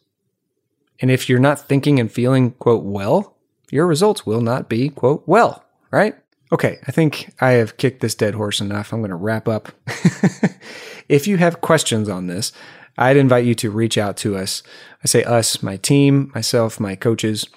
And 0.99 1.09
if 1.09 1.27
you're 1.27 1.39
not 1.39 1.67
thinking 1.67 1.99
and 1.99 2.11
feeling, 2.11 2.51
quote, 2.51 2.83
well, 2.83 3.35
your 3.71 3.87
results 3.87 4.27
will 4.27 4.41
not 4.41 4.69
be, 4.69 4.89
quote, 4.89 5.23
well, 5.25 5.65
right? 5.89 6.13
Okay, 6.51 6.77
I 6.87 6.91
think 6.91 7.33
I 7.41 7.53
have 7.53 7.77
kicked 7.77 8.01
this 8.01 8.13
dead 8.13 8.35
horse 8.35 8.61
enough. 8.61 8.93
I'm 8.93 8.99
going 8.99 9.09
to 9.09 9.15
wrap 9.15 9.47
up. 9.47 9.69
if 11.09 11.25
you 11.25 11.37
have 11.37 11.61
questions 11.61 12.09
on 12.09 12.27
this, 12.27 12.51
I'd 12.95 13.17
invite 13.17 13.45
you 13.45 13.55
to 13.55 13.71
reach 13.71 13.97
out 13.97 14.17
to 14.17 14.37
us. 14.37 14.61
I 15.03 15.07
say 15.07 15.23
us, 15.23 15.63
my 15.63 15.77
team, 15.77 16.31
myself, 16.35 16.79
my 16.79 16.95
coaches. 16.95 17.47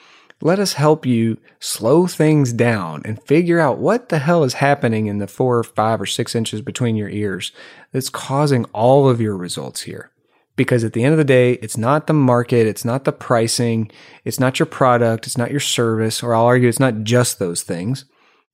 Let 0.41 0.61
us 0.61 0.75
help 0.75 1.05
you 1.05 1.39
slow 1.59 2.07
things 2.07 2.53
down 2.53 3.03
and 3.05 3.21
figure 3.23 3.59
out 3.59 3.79
what 3.79 4.09
the 4.09 4.21
hell 4.21 4.45
is 4.45 4.55
happening 4.55 5.07
in 5.07 5.19
the 5.19 5.27
four 5.27 5.59
or 5.59 5.65
five 5.65 6.01
or 6.01 6.07
six 6.07 6.35
inches 6.35 6.61
between 6.61 6.95
your 6.95 7.09
ears 7.09 7.51
that's 7.93 8.09
causing 8.09 8.65
all 8.67 9.09
of 9.09 9.21
your 9.21 9.37
results 9.37 9.83
here. 9.83 10.13
Because 10.55 10.85
at 10.85 10.93
the 10.93 11.03
end 11.03 11.13
of 11.13 11.19
the 11.19 11.25
day, 11.25 11.55
it's 11.55 11.77
not 11.77 12.07
the 12.07 12.13
market, 12.13 12.67
it's 12.67 12.85
not 12.85 13.05
the 13.05 13.13
pricing, 13.13 13.91
it's 14.25 14.39
not 14.39 14.59
your 14.59 14.67
product, 14.67 15.27
it's 15.27 15.39
not 15.39 15.51
your 15.51 15.61
service, 15.61 16.23
or 16.23 16.35
I'll 16.35 16.47
argue 16.47 16.69
it's 16.69 16.81
not 16.81 17.03
just 17.03 17.39
those 17.39 17.63
things. 17.63 18.05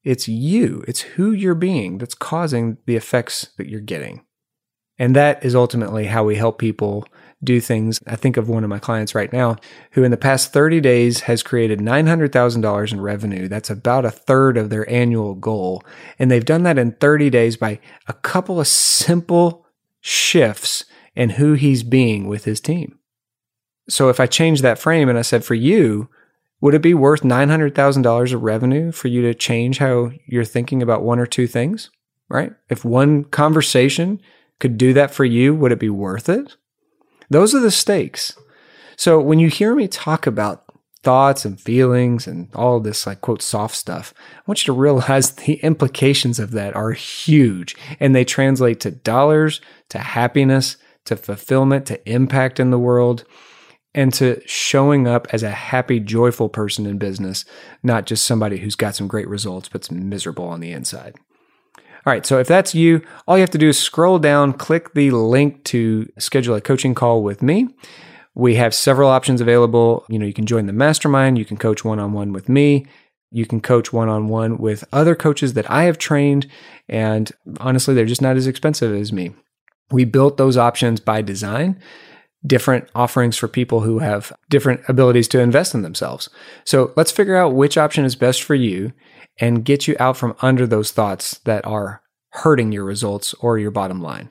It's 0.03 0.29
you, 0.29 0.85
it's 0.87 1.01
who 1.01 1.33
you're 1.33 1.55
being 1.55 1.99
that's 1.99 2.15
causing 2.15 2.79
the 2.87 2.97
effects 2.97 3.49
that 3.57 3.69
you're 3.69 3.81
getting. 3.81 4.25
And 4.99 5.17
that 5.17 5.45
is 5.45 5.55
ultimately 5.55 6.07
how 6.07 6.25
we 6.25 6.37
help 6.37 6.59
people 6.59 7.05
do 7.45 7.61
things. 7.61 8.01
I 8.07 8.17
think 8.17 8.37
of 8.37 8.49
one 8.49 8.65
of 8.65 8.71
my 8.71 8.79
clients 8.79 9.15
right 9.15 9.33
now 9.33 9.57
who, 9.93 10.03
in 10.03 10.11
the 10.11 10.17
past 10.17 10.53
30 10.53 10.81
days, 10.81 11.21
has 11.21 11.43
created 11.43 11.81
$900,000 11.81 12.93
in 12.93 13.01
revenue. 13.01 13.49
That's 13.49 13.71
about 13.71 14.05
a 14.05 14.11
third 14.11 14.57
of 14.57 14.71
their 14.71 14.89
annual 14.91 15.35
goal. 15.35 15.83
And 16.19 16.31
they've 16.31 16.45
done 16.45 16.63
that 16.65 16.79
in 16.79 16.93
30 16.93 17.31
days 17.31 17.57
by 17.57 17.81
a 18.09 18.13
couple 18.13 18.61
of 18.61 18.67
simple 18.67 19.67
shifts 20.01 20.85
in 21.15 21.31
who 21.31 21.55
he's 21.55 21.83
being 21.83 22.27
with 22.27 22.45
his 22.45 22.61
team. 22.61 22.99
So 23.89 24.09
if 24.09 24.19
I 24.19 24.27
change 24.27 24.63
that 24.63 24.79
frame 24.79 25.09
and 25.09 25.19
I 25.19 25.23
said, 25.23 25.45
for 25.45 25.55
you, 25.55 26.09
would 26.61 26.75
it 26.75 26.83
be 26.83 26.95
worth 26.95 27.23
$900,000 27.23 28.33
of 28.33 28.43
revenue 28.43 28.91
for 28.91 29.09
you 29.09 29.23
to 29.23 29.35
change 29.35 29.79
how 29.79 30.11
you're 30.27 30.45
thinking 30.45 30.83
about 30.83 31.03
one 31.03 31.19
or 31.19 31.27
two 31.27 31.47
things? 31.47 31.91
Right? 32.29 32.53
If 32.71 32.85
one 32.85 33.25
conversation 33.25 34.21
could 34.59 34.79
do 34.79 34.93
that 34.95 35.13
for 35.13 35.25
you, 35.25 35.55
would 35.55 35.73
it 35.73 35.79
be 35.79 35.91
worth 35.91 36.29
it? 36.29 36.57
Those 37.35 37.53
are 37.53 37.59
the 37.59 37.73
stakes. 37.73 38.37
So 38.97 39.21
when 39.21 39.41
you 39.41 39.49
hear 39.49 39.75
me 39.75 39.89
talk 39.89 40.25
about 40.25 40.67
thoughts 41.03 41.45
and 41.45 41.61
feelings 41.61 42.29
and 42.29 42.49
all 42.55 42.79
this 42.79 43.09
like 43.09 43.23
quote 43.23 43.43
soft 43.43 43.75
stuff, 43.75 44.15
I 44.37 44.43
want 44.47 44.63
you 44.63 44.73
to 44.73 44.81
realize 44.81 45.33
the 45.33 45.55
implications 45.55 46.39
of 46.39 46.53
that 46.53 46.77
are 46.77 46.93
huge 46.93 47.75
and 47.99 48.15
they 48.15 48.25
translate 48.25 48.79
to 48.81 48.93
dollars, 48.93 49.61
to 49.89 49.99
happiness, 49.99 50.77
to 51.07 51.17
fulfillment, 51.17 51.87
to 51.87 52.09
impact 52.09 52.61
in 52.61 52.71
the 52.71 52.79
world 52.79 53.25
and 53.97 54.15
to 54.15 54.41
showing 54.47 55.09
up 55.09 55.27
as 55.33 55.43
a 55.43 55.51
happy, 55.51 55.99
joyful 55.99 56.49
person 56.49 56.87
in 56.87 56.99
business, 56.99 57.45
not 57.83 58.07
just 58.07 58.25
somebody 58.25 58.59
who's 58.59 58.77
got 58.77 58.95
some 58.95 59.09
great 59.09 59.27
results 59.27 59.69
but's 59.69 59.91
miserable 59.91 60.47
on 60.47 60.61
the 60.61 60.71
inside. 60.71 61.17
All 62.07 62.13
right, 62.13 62.27
so 62.27 62.39
if 62.39 62.47
that's 62.47 62.75
you, 62.75 63.01
all 63.27 63.39
you 63.39 63.41
have 63.41 63.51
to 63.51 63.59
do 63.59 63.69
is 63.69 63.79
scroll 63.79 64.19
down, 64.19 64.53
click 64.53 64.93
the 64.93 65.11
link 65.11 65.65
to 65.65 66.07
schedule 66.19 66.55
a 66.55 66.61
coaching 66.61 66.95
call 66.95 67.23
with 67.23 67.41
me. 67.41 67.69
We 68.35 68.57
have 68.57 68.75
several 68.75 69.09
options 69.09 69.41
available. 69.41 70.05
You 70.11 70.19
know, 70.19 70.27
you 70.27 70.35
can 70.35 70.45
join 70.45 70.67
the 70.67 70.75
mastermind, 70.75 71.39
you 71.39 71.47
can 71.47 71.57
coach 71.57 71.83
one 71.83 71.99
on 71.99 72.13
one 72.13 72.35
with 72.35 72.47
me, 72.47 72.85
you 73.31 73.47
can 73.47 73.63
coach 73.63 73.91
one 73.91 74.11
on 74.11 74.29
one 74.29 74.59
with 74.59 74.85
other 74.93 75.15
coaches 75.15 75.55
that 75.55 75.71
I 75.71 75.85
have 75.85 75.97
trained, 75.97 76.47
and 76.91 77.33
honestly, 77.59 77.95
they're 77.95 78.05
just 78.05 78.21
not 78.21 78.37
as 78.37 78.47
expensive 78.47 78.95
as 78.95 79.11
me. 79.11 79.33
We 79.91 80.05
built 80.05 80.37
those 80.37 80.59
options 80.59 81.01
by 81.01 81.23
design 81.23 81.81
different 82.47 82.89
offerings 82.95 83.37
for 83.37 83.49
people 83.49 83.81
who 83.81 84.01
have 84.01 84.33
different 84.51 84.83
abilities 84.89 85.29
to 85.29 85.41
invest 85.41 85.75
in 85.75 85.83
themselves. 85.83 86.29
So 86.65 86.93
let's 86.97 87.13
figure 87.13 87.37
out 87.37 87.55
which 87.55 87.79
option 87.79 88.05
is 88.05 88.17
best 88.17 88.43
for 88.43 88.55
you 88.55 88.93
and 89.41 89.65
get 89.65 89.89
you 89.89 89.97
out 89.99 90.17
from 90.17 90.37
under 90.43 90.67
those 90.67 90.93
thoughts 90.93 91.39
that 91.45 91.67
are 91.67 92.03
hurting 92.31 92.73
your 92.73 92.85
results 92.85 93.35
or 93.35 93.59
your 93.59 93.71
bottom 93.71 94.01
line. 94.01 94.31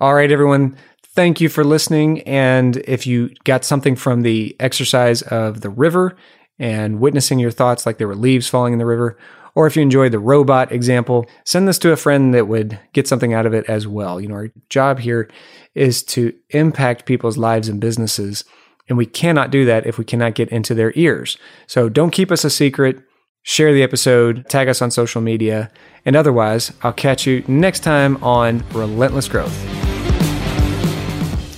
All 0.00 0.14
right, 0.14 0.30
everyone. 0.30 0.76
Thank 1.14 1.40
you 1.40 1.48
for 1.48 1.64
listening. 1.64 2.20
And 2.22 2.76
if 2.78 3.06
you 3.06 3.30
got 3.44 3.64
something 3.64 3.96
from 3.96 4.22
the 4.22 4.56
exercise 4.60 5.22
of 5.22 5.60
the 5.60 5.70
river 5.70 6.16
and 6.58 7.00
witnessing 7.00 7.38
your 7.38 7.50
thoughts 7.50 7.86
like 7.86 7.98
there 7.98 8.08
were 8.08 8.14
leaves 8.14 8.48
falling 8.48 8.72
in 8.72 8.78
the 8.78 8.86
river, 8.86 9.18
or 9.60 9.66
if 9.66 9.76
you 9.76 9.82
enjoyed 9.82 10.10
the 10.10 10.18
robot 10.18 10.72
example, 10.72 11.26
send 11.44 11.68
this 11.68 11.78
to 11.78 11.92
a 11.92 11.96
friend 11.96 12.32
that 12.32 12.48
would 12.48 12.80
get 12.94 13.06
something 13.06 13.34
out 13.34 13.44
of 13.44 13.52
it 13.52 13.66
as 13.68 13.86
well. 13.86 14.18
You 14.18 14.28
know, 14.28 14.34
our 14.36 14.48
job 14.70 15.00
here 15.00 15.28
is 15.74 16.02
to 16.04 16.32
impact 16.48 17.04
people's 17.04 17.36
lives 17.36 17.68
and 17.68 17.78
businesses. 17.78 18.42
And 18.88 18.96
we 18.96 19.04
cannot 19.04 19.50
do 19.50 19.66
that 19.66 19.84
if 19.86 19.98
we 19.98 20.04
cannot 20.06 20.34
get 20.34 20.48
into 20.48 20.72
their 20.72 20.94
ears. 20.96 21.36
So 21.66 21.90
don't 21.90 22.10
keep 22.10 22.32
us 22.32 22.42
a 22.42 22.48
secret. 22.48 23.02
Share 23.42 23.74
the 23.74 23.82
episode, 23.82 24.48
tag 24.48 24.66
us 24.66 24.80
on 24.80 24.90
social 24.90 25.20
media, 25.20 25.70
and 26.06 26.16
otherwise, 26.16 26.72
I'll 26.82 26.94
catch 26.94 27.26
you 27.26 27.44
next 27.46 27.80
time 27.80 28.16
on 28.22 28.64
Relentless 28.72 29.28
Growth. 29.28 29.79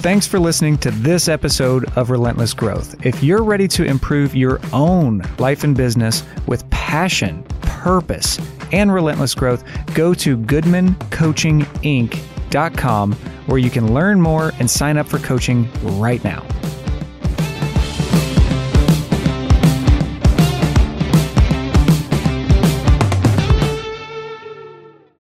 Thanks 0.03 0.27
for 0.27 0.41
listening 0.41 0.79
to 0.79 0.91
this 0.91 1.29
episode 1.29 1.85
of 1.97 2.11
Relentless 2.11 2.55
Growth. 2.55 3.07
If 3.07 3.23
you're 3.23 3.45
ready 3.45 3.69
to 3.69 3.85
improve 3.85 4.35
your 4.35 4.59
own 4.73 5.23
life 5.39 5.63
and 5.63 5.77
business 5.77 6.25
with 6.49 6.69
passion, 6.71 7.45
purpose, 7.61 8.41
and 8.73 8.93
relentless 8.93 9.33
growth, 9.33 9.63
go 9.95 10.13
to 10.15 10.37
goodmancoachinginc.com 10.37 13.13
where 13.13 13.59
you 13.59 13.71
can 13.71 13.95
learn 13.95 14.21
more 14.21 14.51
and 14.59 14.69
sign 14.69 14.97
up 14.97 15.07
for 15.07 15.19
coaching 15.19 15.71
right 16.01 16.25
now. 16.25 16.45